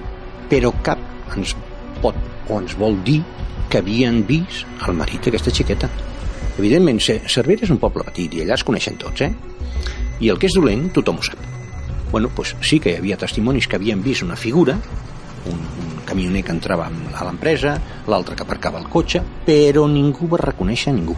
però 0.53 0.71
cap 0.87 1.01
ens 1.35 1.57
pot 2.03 2.15
o 2.49 2.61
ens 2.61 2.77
vol 2.79 3.01
dir 3.03 3.23
que 3.73 3.81
havien 3.81 4.21
vist 4.29 4.67
el 4.87 4.95
marit 4.99 5.25
d'aquesta 5.25 5.51
xiqueta. 5.55 5.89
Evidentment, 6.61 7.01
Ce- 7.01 7.23
Cervera 7.33 7.65
és 7.65 7.71
un 7.73 7.79
poble 7.81 8.05
petit 8.05 8.35
i 8.37 8.43
allà 8.45 8.59
es 8.59 8.65
coneixen 8.69 8.99
tots, 9.01 9.23
eh? 9.25 9.33
I 10.21 10.29
el 10.29 10.39
que 10.39 10.47
és 10.51 10.55
dolent, 10.59 10.91
tothom 10.93 11.19
ho 11.19 11.25
sap. 11.25 11.41
Bueno, 12.13 12.29
doncs 12.37 12.55
sí 12.61 12.79
que 12.79 12.93
hi 12.93 12.99
havia 13.01 13.17
testimonis 13.17 13.67
que 13.67 13.79
havien 13.81 14.03
vist 14.05 14.23
una 14.23 14.37
figura, 14.37 14.77
un, 15.49 15.57
un 15.59 16.03
camioner 16.07 16.45
que 16.45 16.53
entrava 16.53 16.91
a 17.17 17.25
l'empresa, 17.25 17.79
l'altre 18.07 18.37
que 18.37 18.45
aparcava 18.45 18.79
el 18.79 18.91
cotxe, 18.93 19.23
però 19.47 19.87
ningú 19.89 20.29
va 20.29 20.39
reconèixer 20.45 20.93
ningú. 20.93 21.17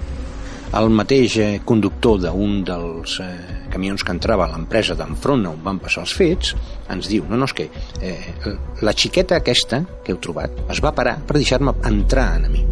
El 0.75 0.89
mateix 0.91 1.37
eh, 1.39 1.61
conductor 1.63 2.17
d'un 2.19 2.55
dels 2.67 3.13
eh, 3.23 3.29
camions 3.71 4.03
que 4.03 4.11
entrava 4.11 4.49
a 4.49 4.51
l'empresa 4.51 4.97
d'enfront 4.99 5.45
on 5.47 5.61
van 5.63 5.79
passar 5.79 6.03
els 6.03 6.15
fets 6.19 6.51
ens 6.91 7.07
diu, 7.07 7.29
no, 7.31 7.39
no, 7.39 7.47
és 7.47 7.55
que 7.55 7.69
eh, 8.03 8.57
la 8.83 8.95
xiqueta 8.99 9.39
aquesta 9.39 9.85
que 10.03 10.11
heu 10.11 10.19
trobat 10.25 10.65
es 10.75 10.83
va 10.83 10.91
parar 10.97 11.21
per 11.29 11.37
deixar-me 11.39 11.77
entrar 11.87 12.27
a 12.41 12.51
mi. 12.51 12.65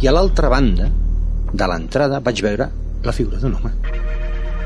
I 0.00 0.08
a 0.08 0.16
l'altra 0.16 0.48
banda 0.48 0.88
de 1.52 1.68
l'entrada 1.68 2.22
vaig 2.24 2.40
veure 2.48 2.70
la 3.04 3.12
figura 3.12 3.42
d'un 3.44 3.60
home. 3.60 3.74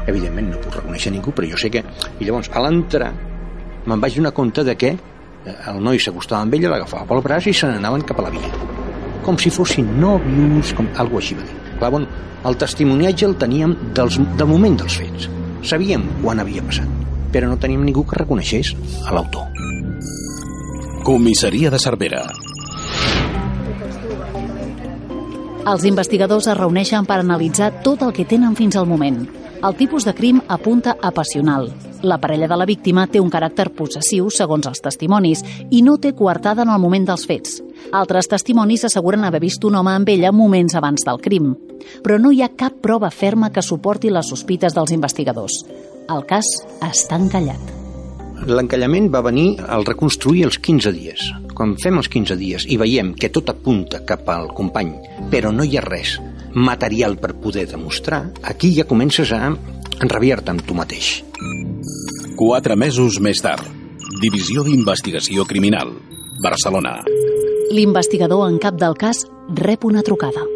Evidentment 0.06 0.52
no 0.54 0.62
puc 0.62 0.78
reconèixer 0.78 1.10
ningú, 1.10 1.34
però 1.34 1.50
jo 1.50 1.58
sé 1.58 1.74
que... 1.74 1.82
I 1.82 2.22
llavors, 2.22 2.54
a 2.54 2.62
l'entrar, 2.62 3.10
me'n 3.82 4.06
vaig 4.06 4.20
donar 4.20 4.36
compte 4.36 4.62
de 4.62 4.78
que 4.78 4.94
eh, 4.94 5.58
el 5.74 5.82
noi 5.82 5.98
s'acostava 5.98 6.46
amb 6.46 6.54
ella, 6.54 6.76
l'agafava 6.76 7.10
pel 7.10 7.26
braç 7.26 7.50
i 7.50 7.58
se 7.58 7.66
n'anaven 7.66 8.06
cap 8.06 8.22
a 8.22 8.30
la 8.30 8.34
via. 8.38 8.56
Com 9.26 9.42
si 9.42 9.50
fossin 9.50 9.96
nòvios, 9.98 10.76
com 10.78 10.94
algo 11.02 11.18
així 11.18 11.34
va 11.34 11.50
dir. 11.50 11.65
Clar, 11.78 11.90
bueno, 11.90 12.06
el 12.46 12.56
testimoniatge 12.56 13.26
el 13.26 13.36
teníem 13.40 13.74
dels, 13.94 14.18
del 14.38 14.48
moment 14.48 14.78
dels 14.80 14.98
fets. 15.00 15.30
Sabíem 15.66 16.04
quan 16.22 16.40
havia 16.40 16.64
passat, 16.64 16.88
però 17.34 17.50
no 17.50 17.58
teníem 17.58 17.84
ningú 17.84 18.04
que 18.06 18.20
reconeixés 18.20 18.74
a 19.06 19.14
l'autor. 19.16 19.48
Comissaria 21.06 21.70
de 21.70 21.78
Cervera. 21.78 22.22
Els 25.66 25.82
investigadors 25.88 26.46
es 26.46 26.54
reuneixen 26.54 27.06
per 27.06 27.18
analitzar 27.18 27.72
tot 27.82 28.04
el 28.06 28.12
que 28.14 28.24
tenen 28.24 28.54
fins 28.54 28.76
al 28.78 28.86
moment. 28.86 29.24
El 29.66 29.74
tipus 29.74 30.04
de 30.06 30.14
crim 30.14 30.38
apunta 30.46 30.94
a 31.02 31.10
passional. 31.10 31.72
La 32.02 32.20
parella 32.22 32.46
de 32.46 32.56
la 32.60 32.66
víctima 32.68 33.08
té 33.10 33.18
un 33.18 33.32
caràcter 33.32 33.72
possessiu, 33.74 34.28
segons 34.30 34.68
els 34.70 34.84
testimonis, 34.84 35.42
i 35.70 35.82
no 35.82 35.96
té 35.98 36.12
coartada 36.14 36.62
en 36.62 36.70
el 36.70 36.78
moment 36.78 37.08
dels 37.08 37.26
fets. 37.26 37.58
Altres 37.90 38.30
testimonis 38.30 38.86
asseguren 38.86 39.24
haver 39.26 39.42
vist 39.42 39.64
un 39.64 39.74
home 39.74 39.96
amb 39.96 40.12
ella 40.14 40.30
moments 40.30 40.78
abans 40.78 41.02
del 41.08 41.18
crim. 41.24 41.56
Però 42.04 42.18
no 42.20 42.32
hi 42.32 42.42
ha 42.42 42.52
cap 42.56 42.78
prova 42.82 43.10
ferma 43.10 43.50
que 43.52 43.64
suporti 43.64 44.12
les 44.12 44.28
sospites 44.32 44.76
dels 44.76 44.94
investigadors. 44.96 45.64
El 46.12 46.22
cas 46.28 46.46
està 46.84 47.18
encallat. 47.18 47.74
L'encallament 48.46 49.08
va 49.10 49.24
venir 49.26 49.56
al 49.66 49.86
reconstruir 49.88 50.44
els 50.46 50.60
15 50.62 50.92
dies. 50.94 51.26
Quan 51.56 51.74
fem 51.82 51.98
els 51.98 52.08
15 52.12 52.36
dies 52.38 52.66
i 52.68 52.76
veiem 52.78 53.14
que 53.16 53.32
tot 53.32 53.50
apunta 53.50 54.04
cap 54.06 54.28
al 54.30 54.52
company, 54.54 54.92
però 55.32 55.50
no 55.52 55.64
hi 55.64 55.78
ha 55.78 55.84
res 55.84 56.18
material 56.56 57.18
per 57.18 57.34
poder 57.36 57.68
demostrar, 57.68 58.32
aquí 58.42 58.72
ja 58.74 58.88
comences 58.88 59.30
a 59.32 59.52
enrabiar-te 60.00 60.50
amb 60.50 60.64
tu 60.64 60.74
mateix. 60.74 61.20
Quatre 62.36 62.76
mesos 62.76 63.20
més 63.20 63.42
tard. 63.44 63.68
Divisió 64.22 64.64
d'Investigació 64.64 65.44
Criminal. 65.44 65.92
Barcelona. 66.42 66.98
L'investigador 67.72 68.48
en 68.48 68.58
cap 68.62 68.76
del 68.80 68.96
cas 68.96 69.24
rep 69.52 69.84
una 69.84 70.02
trucada. 70.02 70.55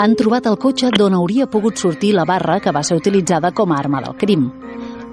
Han 0.00 0.14
trobat 0.16 0.46
el 0.48 0.54
cotxe 0.56 0.88
d'on 0.94 1.12
hauria 1.12 1.44
pogut 1.52 1.76
sortir 1.76 2.14
la 2.16 2.22
barra 2.24 2.54
que 2.64 2.72
va 2.72 2.80
ser 2.88 2.96
utilitzada 2.96 3.50
com 3.52 3.72
a 3.74 3.76
arma 3.76 3.98
del 4.00 4.14
crim. 4.16 4.46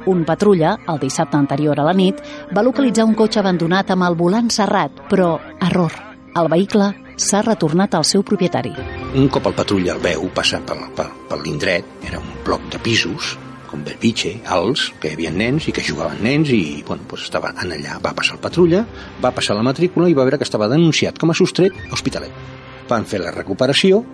Un 0.08 0.22
patrulla, 0.24 0.78
el 0.88 1.02
dissabte 1.02 1.36
anterior 1.36 1.82
a 1.82 1.88
la 1.90 1.94
nit, 1.98 2.22
va 2.56 2.64
localitzar 2.64 3.04
un 3.04 3.18
cotxe 3.20 3.42
abandonat 3.42 3.92
amb 3.92 4.06
el 4.08 4.16
volant 4.16 4.48
serrat, 4.48 5.02
però, 5.12 5.34
error, 5.68 5.92
el 6.40 6.48
vehicle 6.54 6.88
s'ha 7.20 7.42
retornat 7.44 7.98
al 8.00 8.08
seu 8.08 8.24
propietari. 8.24 8.72
Un 9.20 9.28
cop 9.28 9.52
el 9.52 9.60
patrulla 9.60 9.98
el 9.98 10.00
veu 10.06 10.30
passar 10.32 10.62
per, 10.64 10.80
per, 10.96 11.10
per 11.28 11.44
l'indret, 11.44 11.92
era 12.08 12.24
un 12.24 12.32
bloc 12.48 12.72
de 12.72 12.80
pisos, 12.80 13.36
com 13.68 13.84
Belvitge, 13.84 14.38
alts, 14.48 14.94
que 15.02 15.12
hi 15.12 15.18
havia 15.20 15.36
nens 15.36 15.68
i 15.68 15.76
que 15.76 15.84
jugaven 15.84 16.24
nens 16.24 16.54
i 16.56 16.62
bueno, 16.88 17.04
pues 17.12 17.28
estava 17.28 17.52
en 17.52 17.76
allà. 17.76 18.00
Va 18.00 18.16
passar 18.16 18.38
el 18.38 18.46
patrulla, 18.46 18.86
va 19.20 19.36
passar 19.36 19.60
la 19.60 19.68
matrícula 19.68 20.08
i 20.08 20.16
va 20.16 20.24
veure 20.24 20.40
que 20.40 20.48
estava 20.48 20.72
denunciat 20.72 21.20
com 21.20 21.36
a 21.36 21.36
sostret 21.36 21.76
a 21.90 21.98
Hospitalet. 21.98 22.46
Van 22.88 23.04
fer 23.04 23.20
la 23.20 23.36
recuperació 23.36 24.06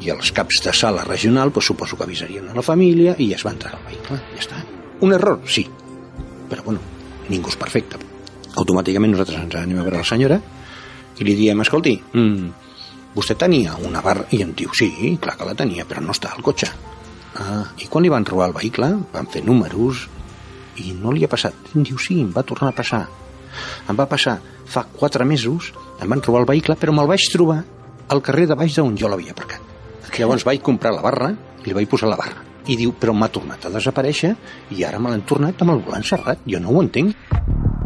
i 0.00 0.10
els 0.12 0.32
caps 0.32 0.62
de 0.64 0.72
sala 0.76 1.04
regional 1.04 1.52
pues, 1.52 1.66
suposo 1.66 1.96
que 1.96 2.06
avisarien 2.06 2.48
a 2.48 2.56
la 2.56 2.64
família 2.64 3.14
i 3.18 3.32
es 3.36 3.44
va 3.46 3.52
entrar 3.54 3.74
al 3.76 3.84
vehicle. 3.88 4.20
Ja 4.34 4.44
està. 4.44 4.62
Un 5.00 5.12
error, 5.16 5.40
sí, 5.48 5.66
però 6.50 6.64
bueno, 6.64 6.80
ningú 7.28 7.52
és 7.52 7.58
perfecte. 7.60 8.00
Automàticament 8.60 9.14
nosaltres 9.14 9.38
ens 9.40 9.56
anem 9.60 9.80
a 9.80 9.86
veure 9.86 10.02
la 10.02 10.08
senyora 10.08 10.40
i 11.20 11.26
li 11.26 11.36
diem, 11.38 11.60
escolti, 11.62 11.94
mm, 12.12 12.48
vostè 13.14 13.36
tenia 13.36 13.76
una 13.86 14.02
barra? 14.04 14.26
I 14.30 14.42
em 14.42 14.54
diu, 14.56 14.72
sí, 14.74 15.16
clar 15.20 15.36
que 15.36 15.48
la 15.48 15.54
tenia, 15.54 15.84
però 15.84 16.02
no 16.02 16.16
està 16.16 16.34
al 16.34 16.42
cotxe. 16.42 16.70
Ah, 17.40 17.64
i 17.78 17.86
quan 17.86 18.02
li 18.02 18.10
van 18.10 18.26
robar 18.26 18.48
el 18.50 18.56
vehicle, 18.56 18.90
van 19.12 19.28
fer 19.30 19.44
números 19.44 20.08
i 20.82 20.92
no 20.96 21.12
li 21.12 21.24
ha 21.24 21.30
passat. 21.30 21.54
Em 21.74 21.84
diu, 21.86 21.98
sí, 21.98 22.20
em 22.20 22.32
va 22.34 22.42
tornar 22.42 22.72
a 22.72 22.76
passar. 22.76 23.04
Em 23.88 23.96
va 23.96 24.08
passar 24.10 24.40
fa 24.70 24.84
quatre 24.84 25.24
mesos, 25.26 25.72
em 26.00 26.08
van 26.08 26.22
robar 26.22 26.44
el 26.44 26.50
vehicle, 26.52 26.76
però 26.78 26.94
me'l 26.94 27.10
vaig 27.10 27.26
trobar 27.32 27.62
al 28.10 28.22
carrer 28.22 28.46
de 28.50 28.58
baix 28.58 28.74
d'on 28.78 28.96
jo 28.98 29.10
l'havia 29.10 29.34
aparcat. 29.36 29.59
Llavors 30.18 30.44
vaig 30.44 30.62
comprar 30.62 30.92
la 30.94 31.04
barra 31.04 31.30
i 31.64 31.68
li 31.68 31.76
vaig 31.76 31.88
posar 31.88 32.10
la 32.10 32.18
barra. 32.18 32.42
I 32.68 32.76
diu, 32.76 32.92
però 32.92 33.14
m'ha 33.16 33.30
tornat 33.32 33.64
a 33.64 33.72
desaparèixer 33.72 34.34
i 34.76 34.84
ara 34.84 35.00
me 35.00 35.10
l'han 35.10 35.24
tornat 35.26 35.62
amb 35.62 35.74
el 35.74 35.84
volant 35.86 36.04
serrat. 36.04 36.42
Jo 36.46 36.60
no 36.60 36.74
ho 36.74 36.82
entenc. 36.82 37.16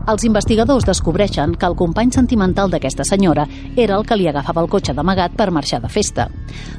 Els 0.05 0.25
investigadors 0.29 0.85
descobreixen 0.85 1.55
que 1.57 1.65
el 1.65 1.77
company 1.79 2.11
sentimental 2.13 2.69
d'aquesta 2.69 3.07
senyora 3.09 3.47
era 3.77 3.97
el 3.97 4.05
que 4.05 4.19
li 4.21 4.27
agafava 4.29 4.61
el 4.61 4.69
cotxe 4.69 4.93
d'amagat 4.93 5.33
per 5.39 5.49
marxar 5.51 5.81
de 5.81 5.89
festa. 5.89 6.29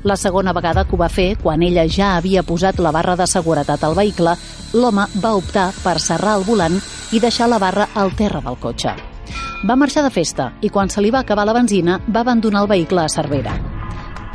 La 0.04 0.18
segona 0.18 0.54
vegada 0.54 0.84
que 0.86 0.94
ho 0.94 1.00
va 1.02 1.10
fer, 1.10 1.32
quan 1.42 1.64
ella 1.66 1.88
ja 1.90 2.16
havia 2.18 2.44
posat 2.46 2.78
la 2.78 2.94
barra 2.94 3.16
de 3.18 3.25
seguretat 3.25 3.84
al 3.84 3.98
vehicle, 3.98 4.36
l'home 4.74 5.08
va 5.24 5.34
optar 5.40 5.72
per 5.82 5.98
serrar 6.00 6.38
el 6.38 6.46
volant 6.46 6.78
i 7.12 7.20
deixar 7.20 7.50
la 7.50 7.60
barra 7.60 7.90
al 7.96 8.14
terra 8.14 8.44
del 8.46 8.60
cotxe. 8.62 8.94
Va 9.66 9.80
marxar 9.80 10.04
de 10.06 10.14
festa 10.14 10.52
i 10.62 10.70
quan 10.70 10.94
se 10.94 11.02
li 11.02 11.10
va 11.10 11.25
acabar 11.25 11.48
la 11.50 11.58
benzina 11.58 11.98
va 12.06 12.22
abandonar 12.22 12.62
el 12.62 12.70
vehicle 12.75 13.02
a 13.02 13.10
Cervera. 13.10 13.75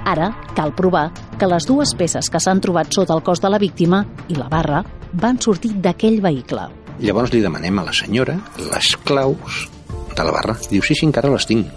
Ara 0.04 0.30
cal 0.57 0.75
provar 0.76 1.11
que 1.38 1.49
les 1.49 1.66
dues 1.69 1.95
peces 1.99 2.30
que 2.30 2.40
s'han 2.40 2.61
trobat 2.61 2.92
sota 2.95 3.16
el 3.16 3.23
cos 3.26 3.42
de 3.42 3.50
la 3.52 3.61
víctima 3.61 4.04
i 4.28 4.38
la 4.38 4.49
barra 4.52 4.83
van 5.12 5.40
sortir 5.40 5.75
d'aquell 5.83 6.21
vehicle. 6.25 6.69
Llavors 7.00 7.33
li 7.33 7.40
demanem 7.40 7.78
a 7.80 7.87
la 7.87 7.95
senyora 7.97 8.37
les 8.61 8.90
claus 9.04 9.69
de 10.16 10.25
la 10.25 10.35
barra. 10.35 10.57
Diu, 10.71 10.83
sí, 10.83 10.95
sí, 10.95 11.07
encara 11.09 11.30
les 11.33 11.47
tinc. 11.49 11.71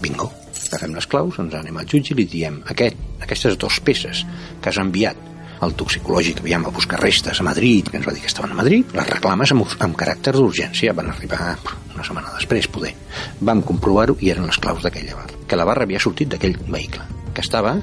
Bingo. 0.00 0.30
Agafem 0.72 0.94
les 0.96 1.06
claus, 1.10 1.36
ens 1.42 1.52
anem 1.58 1.76
al 1.76 1.88
jutge 1.88 2.14
i 2.14 2.16
li 2.16 2.24
diem 2.24 2.62
aquest, 2.72 2.96
aquestes 3.20 3.58
dues 3.60 3.76
peces 3.84 4.22
que 4.62 4.70
has 4.70 4.80
enviat 4.80 5.28
al 5.62 5.76
toxicològic, 5.78 6.40
aviam, 6.42 6.64
a 6.66 6.74
buscar 6.74 6.98
restes 6.98 7.38
a 7.38 7.44
Madrid, 7.46 7.86
que 7.86 8.00
ens 8.00 8.06
va 8.08 8.14
dir 8.16 8.24
que 8.24 8.30
estaven 8.30 8.50
a 8.50 8.58
Madrid, 8.58 8.88
les 8.96 9.10
reclames 9.12 9.52
amb, 9.54 9.76
amb 9.84 9.98
caràcter 10.00 10.34
d'urgència, 10.34 10.94
van 10.96 11.12
arribar 11.12 11.54
una 11.94 12.02
setmana 12.02 12.34
després, 12.34 12.66
poder. 12.66 12.96
Vam 13.40 13.62
comprovar-ho 13.62 14.16
i 14.18 14.32
eren 14.34 14.48
les 14.48 14.58
claus 14.58 14.82
d'aquella 14.82 15.20
barra, 15.20 15.42
que 15.46 15.60
la 15.60 15.68
barra 15.68 15.86
havia 15.86 16.02
sortit 16.02 16.32
d'aquell 16.34 16.58
vehicle, 16.66 17.06
que 17.32 17.40
estava 17.44 17.78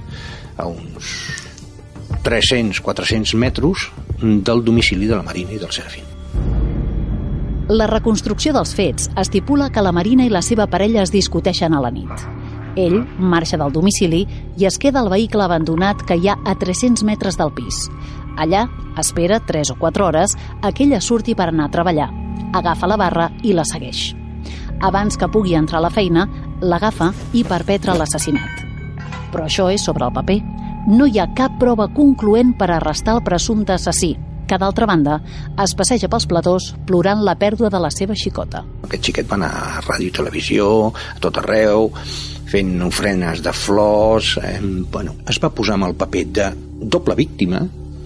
a 0.57 0.67
uns 0.67 1.49
300-400 2.23 3.35
metres 3.35 3.89
del 4.21 4.63
domicili 4.63 5.07
de 5.07 5.15
la 5.15 5.23
Marina 5.23 5.53
i 5.55 5.59
del 5.59 5.71
Serafín. 5.71 6.03
La 7.69 7.85
reconstrucció 7.85 8.51
dels 8.55 8.73
fets 8.73 9.11
estipula 9.21 9.69
que 9.69 9.83
la 9.85 9.93
Marina 9.93 10.25
i 10.25 10.31
la 10.33 10.41
seva 10.41 10.65
parella 10.67 11.03
es 11.03 11.11
discuteixen 11.13 11.75
a 11.77 11.81
la 11.83 11.91
nit. 11.93 12.23
Ell 12.79 13.03
marxa 13.19 13.59
del 13.61 13.73
domicili 13.73 14.23
i 14.57 14.65
es 14.65 14.79
queda 14.81 15.03
al 15.03 15.09
vehicle 15.13 15.45
abandonat 15.45 16.01
que 16.01 16.17
hi 16.17 16.29
ha 16.29 16.37
a 16.45 16.55
300 16.57 17.05
metres 17.05 17.37
del 17.37 17.53
pis. 17.53 17.87
Allà, 18.37 18.65
espera 18.97 19.39
3 19.45 19.73
o 19.75 19.77
4 19.77 20.05
hores 20.05 20.33
a 20.61 20.71
que 20.71 20.87
ella 20.87 21.01
surti 21.01 21.35
per 21.35 21.49
anar 21.49 21.67
a 21.67 21.73
treballar. 21.75 22.09
Agafa 22.53 22.89
la 22.89 22.97
barra 22.97 23.29
i 23.43 23.53
la 23.53 23.67
segueix. 23.69 24.15
Abans 24.81 25.17
que 25.19 25.29
pugui 25.29 25.53
entrar 25.59 25.77
a 25.77 25.85
la 25.85 25.93
feina, 25.93 26.25
l'agafa 26.61 27.11
i 27.33 27.43
perpetra 27.43 27.93
l'assassinat. 27.93 28.68
Però 29.33 29.45
això 29.45 29.69
és 29.73 29.83
sobre 29.85 30.07
el 30.07 30.15
paper. 30.15 30.39
No 30.89 31.05
hi 31.05 31.19
ha 31.19 31.29
cap 31.37 31.59
prova 31.61 31.89
concloent 31.93 32.55
per 32.57 32.71
arrestar 32.71 33.17
el 33.17 33.23
presumpte 33.25 33.75
assassí, 33.75 34.15
que 34.49 34.57
d'altra 34.57 34.87
banda 34.89 35.19
es 35.61 35.75
passeja 35.77 36.09
pels 36.09 36.25
platós 36.29 36.71
plorant 36.89 37.21
la 37.25 37.37
pèrdua 37.37 37.69
de 37.69 37.81
la 37.81 37.91
seva 37.93 38.17
xicota. 38.17 38.63
Aquest 38.87 39.11
xiquet 39.11 39.29
va 39.29 39.37
anar 39.37 39.51
a 39.53 39.83
ràdio 39.85 40.09
i 40.09 40.15
televisió, 40.15 40.69
a 40.89 41.19
tot 41.21 41.37
arreu, 41.43 41.91
fent 42.49 42.79
ofrenes 42.87 43.43
de 43.45 43.53
flors... 43.53 44.37
Eh, 44.41 44.57
bueno, 44.91 45.19
es 45.29 45.41
va 45.43 45.53
posar 45.53 45.77
amb 45.77 45.91
el 45.91 45.99
paper 45.99 46.25
de 46.39 46.49
doble 46.79 47.17
víctima 47.19 47.61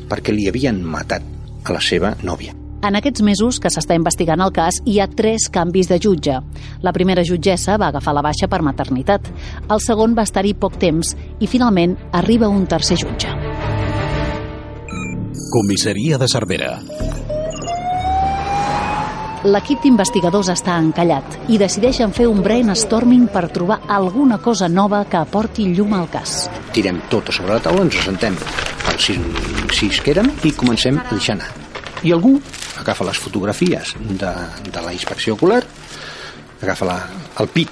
perquè 0.09 0.35
li 0.35 0.49
havien 0.51 0.83
matat 0.83 1.23
a 1.63 1.77
la 1.77 1.81
seva 1.81 2.11
nòvia. 2.23 2.62
En 2.83 2.97
aquests 2.99 3.23
mesos 3.23 3.61
que 3.63 3.69
s'està 3.71 3.95
investigant 3.95 4.41
el 4.43 4.51
cas, 4.51 4.81
hi 4.83 4.97
ha 4.99 5.05
tres 5.07 5.45
canvis 5.55 5.87
de 5.87 5.95
jutge. 6.03 6.35
La 6.83 6.91
primera 6.91 7.23
jutgessa 7.23 7.77
va 7.79 7.87
agafar 7.87 8.11
la 8.17 8.23
baixa 8.25 8.49
per 8.51 8.59
maternitat. 8.59 9.29
El 9.71 9.79
segon 9.79 10.11
va 10.17 10.25
estar-hi 10.27 10.51
poc 10.59 10.75
temps 10.81 11.13
i 11.39 11.47
finalment 11.47 11.95
arriba 12.11 12.49
un 12.51 12.65
tercer 12.67 12.97
jutge. 12.99 13.31
Comissaria 15.53 16.19
de 16.19 16.27
Cervera. 16.27 16.73
L'equip 19.47 19.79
d'investigadors 19.83 20.49
està 20.51 20.75
encallat 20.79 21.37
i 21.51 21.59
decideixen 21.61 22.11
fer 22.15 22.27
un 22.27 22.43
brainstorming 22.43 23.29
per 23.31 23.45
trobar 23.55 23.79
alguna 23.87 24.41
cosa 24.43 24.67
nova 24.67 25.05
que 25.07 25.21
aporti 25.21 25.69
llum 25.71 25.95
al 25.95 26.09
cas. 26.11 26.49
Tirem 26.75 26.99
tot 27.11 27.31
a 27.31 27.35
sobre 27.35 27.55
la 27.55 27.63
taula, 27.63 27.87
ens 27.87 28.01
assentem 28.03 28.35
els 28.91 29.07
sis, 29.07 29.23
sis 29.79 30.03
que 30.03 30.15
érem 30.17 30.31
i 30.43 30.51
comencem 30.51 30.99
a 30.99 31.07
deixar 31.11 31.39
anar. 31.39 31.51
I 32.03 32.11
algú 32.11 32.35
agafa 32.79 33.05
les 33.07 33.19
fotografies 33.19 33.95
de, 33.99 34.31
de 34.71 34.81
la 34.81 34.93
inspecció 34.93 35.35
ocular, 35.35 35.63
agafa 36.61 36.85
la, 36.87 36.97
el 37.39 37.49
pit 37.53 37.69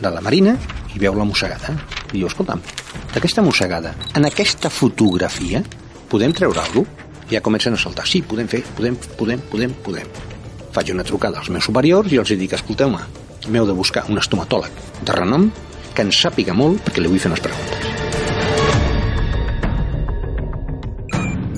de 0.00 0.10
la 0.10 0.20
Marina 0.20 0.56
i 0.94 1.00
veu 1.00 1.16
la 1.16 1.26
mossegada. 1.28 1.76
I 2.12 2.18
diu, 2.18 2.26
escolta'm, 2.28 2.60
d'aquesta 3.14 3.44
mossegada, 3.44 3.94
en 4.18 4.28
aquesta 4.28 4.70
fotografia, 4.70 5.62
podem 6.10 6.34
treure 6.36 6.60
alguna 6.60 6.84
cosa? 6.88 6.98
Ja 7.32 7.40
comencen 7.40 7.72
a 7.72 7.78
saltar. 7.80 8.04
Sí, 8.04 8.20
podem 8.28 8.44
fer, 8.50 8.60
podem, 8.76 8.96
podem, 9.16 9.40
podem, 9.48 9.72
podem. 9.86 10.08
Faig 10.74 10.90
una 10.92 11.04
trucada 11.06 11.38
als 11.40 11.48
meus 11.48 11.64
superiors 11.64 12.12
i 12.12 12.18
els 12.20 12.28
dic, 12.36 12.52
escolteu-me, 12.58 13.00
m'heu 13.48 13.64
de 13.64 13.72
buscar 13.72 14.04
un 14.12 14.20
estomatòleg 14.20 14.82
de 15.00 15.16
renom 15.16 15.48
que 15.94 16.04
ens 16.04 16.20
sàpiga 16.26 16.52
molt 16.52 16.82
perquè 16.84 17.00
li 17.00 17.08
vull 17.08 17.22
fer 17.22 17.32
unes 17.32 17.40
preguntes. 17.40 17.88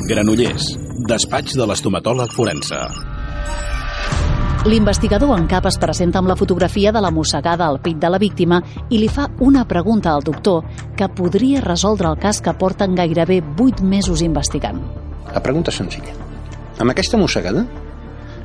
Granollers, 0.04 0.83
despatx 0.94 1.56
de 1.58 1.66
l'estomatòleg 1.66 2.32
forense. 2.32 2.78
L'investigador 4.64 5.34
en 5.36 5.44
cap 5.44 5.66
es 5.68 5.76
presenta 5.76 6.22
amb 6.22 6.30
la 6.30 6.36
fotografia 6.40 6.92
de 6.94 7.00
la 7.04 7.10
mossegada 7.12 7.66
al 7.66 7.82
pit 7.84 7.98
de 8.00 8.08
la 8.08 8.20
víctima 8.22 8.62
i 8.88 9.00
li 9.02 9.10
fa 9.12 9.26
una 9.44 9.66
pregunta 9.68 10.14
al 10.14 10.24
doctor 10.24 10.64
que 10.96 11.10
podria 11.12 11.60
resoldre 11.60 12.08
el 12.08 12.16
cas 12.22 12.40
que 12.40 12.54
porten 12.56 12.94
gairebé 12.96 13.42
8 13.58 13.84
mesos 13.84 14.22
investigant. 14.22 14.80
La 15.34 15.42
pregunta 15.42 15.74
és 15.74 15.82
senzilla. 15.82 16.14
Amb 16.80 16.94
aquesta 16.94 17.20
mossegada, 17.20 17.66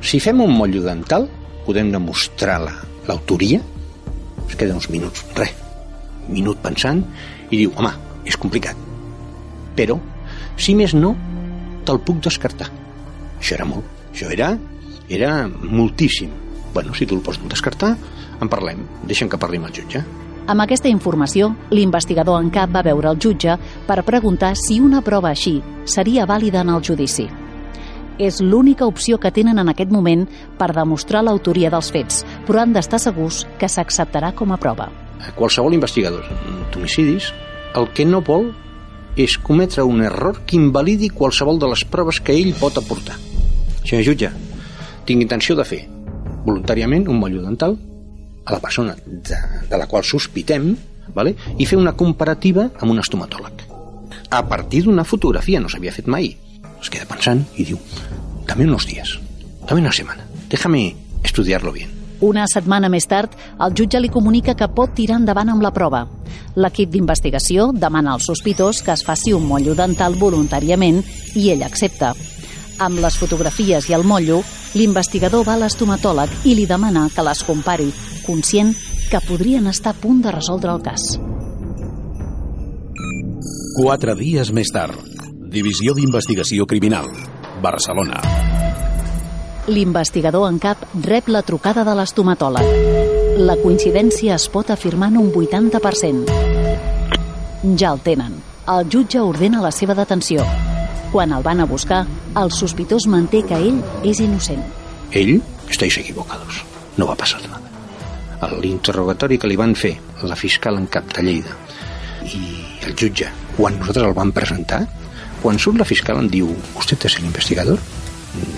si 0.02 0.20
fem 0.20 0.42
un 0.44 0.52
motllo 0.58 0.82
dental, 0.84 1.28
podem 1.64 1.88
demostrar 1.94 2.60
l'autoria? 2.66 3.62
La, 3.62 4.46
es 4.50 4.58
queden 4.58 4.76
uns 4.76 4.90
minuts, 4.90 5.24
res, 5.38 5.54
minut 6.28 6.60
pensant, 6.60 7.00
i 7.48 7.56
diu, 7.56 7.72
home, 7.78 7.94
és 8.28 8.36
complicat. 8.36 8.76
Però, 9.78 9.96
si 10.60 10.74
més 10.76 10.92
no, 10.92 11.14
te'l 11.84 12.00
puc 12.04 12.22
descartar. 12.24 12.70
Això 13.38 13.56
era 13.56 13.66
molt. 13.68 13.84
Això 14.12 14.30
era, 14.32 14.52
era 15.08 15.34
moltíssim. 15.48 16.30
Bueno, 16.74 16.94
si 16.94 17.06
tu 17.06 17.16
el 17.16 17.22
pots 17.22 17.40
descartar, 17.50 17.96
en 18.40 18.48
parlem. 18.48 18.84
Deixa'm 19.06 19.30
que 19.30 19.38
parli 19.40 19.58
amb 19.60 19.70
el 19.70 19.76
jutge. 19.80 20.02
Amb 20.50 20.64
aquesta 20.64 20.90
informació, 20.90 21.52
l'investigador 21.70 22.40
en 22.42 22.48
cap 22.50 22.72
va 22.74 22.82
veure 22.82 23.10
el 23.10 23.18
jutge 23.22 23.56
per 23.86 24.02
preguntar 24.06 24.54
si 24.58 24.80
una 24.80 25.02
prova 25.02 25.30
així 25.30 25.60
seria 25.84 26.26
vàlida 26.26 26.64
en 26.64 26.72
el 26.74 26.82
judici. 26.82 27.28
És 28.20 28.40
l'única 28.42 28.86
opció 28.86 29.18
que 29.18 29.30
tenen 29.32 29.58
en 29.58 29.70
aquest 29.72 29.92
moment 29.92 30.26
per 30.58 30.72
demostrar 30.76 31.22
l'autoria 31.24 31.70
dels 31.72 31.90
fets, 31.92 32.24
però 32.46 32.60
han 32.62 32.74
d'estar 32.74 32.98
segurs 33.00 33.46
que 33.60 33.68
s'acceptarà 33.68 34.34
com 34.36 34.52
a 34.52 34.58
prova. 34.60 34.90
Qualsevol 35.36 35.76
investigador 35.76 36.26
d'homicidis 36.72 37.30
el 37.76 37.88
que 37.94 38.04
no 38.04 38.20
vol 38.24 38.50
és 39.16 39.36
cometre 39.38 39.84
un 39.86 40.02
error 40.02 40.42
que 40.46 40.56
invalidi 40.56 41.10
qualsevol 41.10 41.58
de 41.58 41.70
les 41.72 41.84
proves 41.84 42.20
que 42.20 42.36
ell 42.36 42.54
pot 42.58 42.78
aportar. 42.78 43.16
Senyor 43.84 44.04
jutge, 44.06 44.30
tinc 45.06 45.22
intenció 45.24 45.56
de 45.58 45.66
fer 45.66 45.80
voluntàriament 46.44 47.08
un 47.08 47.18
motllo 47.20 47.42
dental 47.44 47.76
a 48.44 48.54
la 48.54 48.60
persona 48.60 48.94
de, 49.04 49.40
de 49.68 49.78
la 49.78 49.86
qual 49.86 50.04
sospitem 50.04 50.72
vale? 51.14 51.34
i 51.58 51.66
fer 51.66 51.78
una 51.78 51.96
comparativa 51.96 52.70
amb 52.78 52.92
un 52.92 53.02
estomatòleg. 53.02 53.66
A 54.30 54.44
partir 54.46 54.84
d'una 54.86 55.04
fotografia, 55.04 55.60
no 55.60 55.68
s'havia 55.68 55.94
fet 55.94 56.06
mai. 56.06 56.30
Es 56.80 56.90
queda 56.90 57.08
pensant 57.10 57.42
i 57.58 57.66
diu, 57.66 57.80
dame 58.46 58.66
unos 58.68 58.86
días, 58.86 59.18
dame 59.66 59.82
una 59.82 59.92
semana, 59.92 60.24
déjame 60.48 60.94
estudiarlo 61.24 61.72
bien. 61.72 61.90
Una 62.20 62.44
setmana 62.52 62.90
més 62.92 63.06
tard, 63.08 63.32
el 63.58 63.74
jutge 63.74 64.00
li 64.00 64.10
comunica 64.12 64.54
que 64.54 64.68
pot 64.68 64.92
tirar 64.94 65.18
endavant 65.20 65.48
amb 65.48 65.64
la 65.64 65.72
prova. 65.72 66.04
L'equip 66.56 66.90
d'investigació 66.90 67.70
demana 67.72 68.14
al 68.16 68.22
sospitós 68.24 68.82
que 68.82 68.94
es 68.96 69.04
faci 69.06 69.34
un 69.36 69.46
motllo 69.46 69.76
dental 69.78 70.16
voluntàriament 70.18 71.02
i 71.38 71.50
ell 71.52 71.62
accepta. 71.62 72.12
Amb 72.80 72.98
les 72.98 73.16
fotografies 73.20 73.90
i 73.90 73.94
el 73.94 74.06
motllo, 74.08 74.40
l'investigador 74.74 75.44
va 75.46 75.54
a 75.54 75.62
l'estomatòleg 75.62 76.46
i 76.48 76.56
li 76.58 76.66
demana 76.66 77.08
que 77.14 77.24
les 77.26 77.42
compari, 77.46 77.90
conscient 78.26 78.74
que 79.10 79.22
podrien 79.26 79.66
estar 79.70 79.94
a 79.94 80.00
punt 80.00 80.22
de 80.24 80.32
resoldre 80.34 80.72
el 80.72 80.82
cas. 80.82 81.06
Quatre 83.80 84.16
dies 84.18 84.50
més 84.52 84.72
tard, 84.74 84.98
Divisió 85.50 85.94
d'Investigació 85.98 86.66
Criminal, 86.66 87.08
Barcelona. 87.62 88.20
L'investigador 89.70 90.46
en 90.50 90.58
cap 90.62 90.84
rep 91.02 91.30
la 91.30 91.42
trucada 91.46 91.82
de 91.86 91.94
l'estomatòleg. 91.98 93.09
La 93.40 93.54
coincidència 93.56 94.34
es 94.36 94.44
pot 94.52 94.68
afirmar 94.68 95.06
en 95.08 95.16
un 95.16 95.28
80%. 95.32 96.32
Ja 97.80 97.92
el 97.94 98.02
tenen. 98.04 98.34
El 98.68 98.90
jutge 98.92 99.22
ordena 99.24 99.62
la 99.64 99.70
seva 99.72 99.96
detenció. 99.96 100.44
Quan 101.12 101.32
el 101.32 101.46
van 101.46 101.62
a 101.64 101.66
buscar, 101.70 102.02
el 102.36 102.52
sospitós 102.52 103.06
manté 103.08 103.40
que 103.48 103.56
ell 103.56 103.78
és 104.04 104.20
innocent. 104.20 104.60
Ell, 105.16 105.40
estáis 105.72 105.96
equivocados. 106.02 106.60
No 106.98 107.08
va 107.08 107.16
passar 107.16 107.40
nada. 107.46 107.64
L'interrogatori 108.60 109.40
que 109.40 109.48
li 109.48 109.56
van 109.56 109.72
fer 109.72 109.94
la 110.20 110.36
fiscal 110.36 110.76
en 110.76 110.90
cap 110.92 111.08
de 111.16 111.24
Lleida 111.24 111.56
i 112.28 112.44
el 112.84 112.92
jutge, 112.92 113.32
quan 113.56 113.80
nosaltres 113.80 114.10
el 114.10 114.18
vam 114.20 114.36
presentar, 114.36 114.84
quan 115.40 115.56
surt 115.56 115.80
la 115.80 115.88
fiscal 115.88 116.20
em 116.20 116.28
diu 116.28 116.52
«Usted 116.76 117.08
és 117.08 117.20
l'investigador?» 117.22 117.80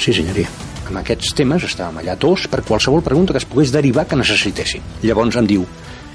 «Sí, 0.03 0.11
senyoria». 0.11 0.72
Amb 0.93 1.01
aquests 1.01 1.31
temes 1.33 1.63
estàvem 1.65 2.03
allà 2.03 2.19
tots 2.21 2.43
per 2.53 2.59
qualsevol 2.69 3.01
pregunta 3.01 3.33
que 3.33 3.41
es 3.41 3.47
pogués 3.49 3.71
derivar 3.73 4.03
que 4.05 4.17
necessitessin. 4.21 4.83
Llavors 5.01 5.39
em 5.41 5.47
diu 5.49 5.63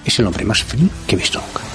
«És 0.06 0.20
el 0.22 0.28
hombre 0.30 0.46
más 0.46 0.62
frío 0.62 0.86
que 1.08 1.16
he 1.16 1.18
visto 1.18 1.42
nunca». 1.42 1.66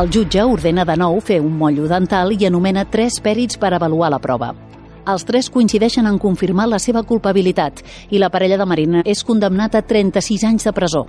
El 0.00 0.08
jutge 0.08 0.48
ordena 0.48 0.88
de 0.88 0.96
nou 0.96 1.20
fer 1.20 1.42
un 1.44 1.52
motllo 1.60 1.90
dental 1.92 2.32
i 2.32 2.48
anomena 2.48 2.86
tres 2.88 3.20
pèrits 3.20 3.60
per 3.60 3.74
avaluar 3.76 4.08
la 4.16 4.18
prova. 4.18 4.54
Els 5.12 5.28
tres 5.28 5.52
coincideixen 5.52 6.08
en 6.08 6.16
confirmar 6.18 6.70
la 6.72 6.80
seva 6.80 7.04
culpabilitat 7.04 7.84
i 8.08 8.18
la 8.18 8.32
parella 8.32 8.56
de 8.56 8.64
Marina 8.64 9.04
és 9.04 9.22
condemnat 9.28 9.76
a 9.76 9.84
36 9.84 10.48
anys 10.48 10.64
de 10.64 10.72
presó. 10.72 11.04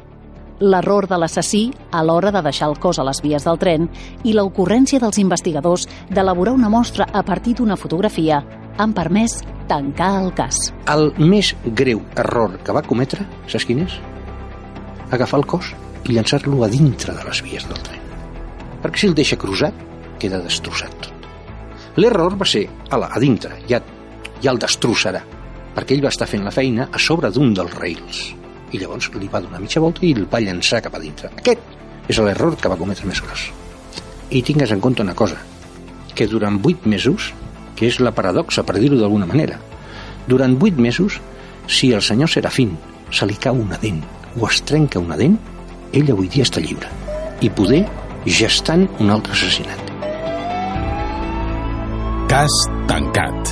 L'error 0.59 1.05
de 1.05 1.17
l'assassí 1.21 1.67
a 1.93 1.99
l'hora 2.01 2.31
de 2.33 2.41
deixar 2.41 2.71
el 2.71 2.79
cos 2.81 2.97
a 2.97 3.03
les 3.05 3.19
vies 3.21 3.43
del 3.45 3.59
tren 3.61 3.83
i 4.25 4.31
l'ocurrència 4.33 4.97
dels 4.97 5.19
investigadors 5.21 5.85
d'elaborar 6.09 6.55
una 6.57 6.71
mostra 6.73 7.05
a 7.13 7.21
partir 7.21 7.53
d'una 7.59 7.77
fotografia 7.77 8.39
han 8.77 8.93
permès 8.97 9.43
tancar 9.69 10.15
el 10.23 10.31
cas. 10.33 10.57
El 10.89 11.11
més 11.19 11.51
greu 11.77 12.01
error 12.17 12.55
que 12.63 12.73
va 12.73 12.81
cometre, 12.81 13.27
saps 13.45 13.67
quin 13.69 13.83
és? 13.85 13.99
Agafar 15.13 15.43
el 15.43 15.45
cos 15.45 15.69
i 16.07 16.15
llançar-lo 16.15 16.63
a 16.65 16.71
dintre 16.73 17.13
de 17.13 17.27
les 17.27 17.43
vies 17.45 17.69
del 17.69 17.83
tren. 17.85 18.01
Perquè 18.81 19.03
si 19.03 19.11
el 19.11 19.15
deixa 19.17 19.37
cruzat, 19.37 19.77
queda 20.17 20.41
destrossat 20.41 20.97
tot. 21.05 21.29
L'error 22.01 22.33
va 22.37 22.49
ser, 22.49 22.65
ala, 22.89 23.11
a 23.13 23.21
dintre, 23.21 23.61
ja, 23.69 23.83
ja 24.41 24.53
el 24.53 24.61
destrossarà, 24.61 25.21
perquè 25.77 25.93
ell 25.93 26.05
va 26.05 26.13
estar 26.13 26.29
fent 26.29 26.45
la 26.45 26.53
feina 26.53 26.89
a 26.89 27.01
sobre 27.01 27.29
d'un 27.33 27.53
dels 27.53 27.77
rails. 27.77 28.25
I 28.71 28.81
llavors 28.81 29.09
li 29.15 29.29
va 29.31 29.41
donar 29.43 29.61
mitja 29.63 29.81
volta 29.83 30.03
i 30.05 30.13
el 30.13 30.27
va 30.31 30.41
llançar 30.43 30.81
cap 30.83 30.95
a 30.97 31.01
dintre. 31.03 31.31
Aquest 31.37 32.09
és 32.11 32.19
l'error 32.23 32.57
que 32.59 32.71
va 32.71 32.79
cometre 32.79 33.07
més 33.07 33.21
gros. 33.23 33.47
I 34.31 34.43
tingues 34.43 34.71
en 34.71 34.83
compte 34.83 35.03
una 35.03 35.15
cosa, 35.15 35.39
que 36.15 36.27
durant 36.27 36.59
vuit 36.63 36.85
mesos, 36.85 37.31
que 37.75 37.87
és 37.87 37.99
la 38.03 38.11
paradoxa, 38.11 38.65
per 38.67 38.77
dir-ho 38.79 38.99
d'alguna 38.99 39.27
manera, 39.29 39.59
durant 40.27 40.57
vuit 40.59 40.75
mesos, 40.75 41.19
si 41.67 41.91
el 41.93 42.01
senyor 42.01 42.31
Serafín 42.31 42.75
se 43.11 43.27
li 43.27 43.35
cau 43.39 43.55
una 43.55 43.79
dent 43.79 44.01
o 44.39 44.47
es 44.49 44.61
trenca 44.67 44.99
una 44.99 45.15
dent, 45.19 45.37
ell 45.93 46.11
avui 46.11 46.27
dia 46.31 46.47
està 46.47 46.63
lliure. 46.63 46.89
i 47.41 47.49
poder 47.49 47.83
gestant 48.25 48.87
un 48.99 49.11
altre 49.13 49.35
assassinat. 49.35 49.93
Cas 52.31 52.57
tancat. 52.89 53.46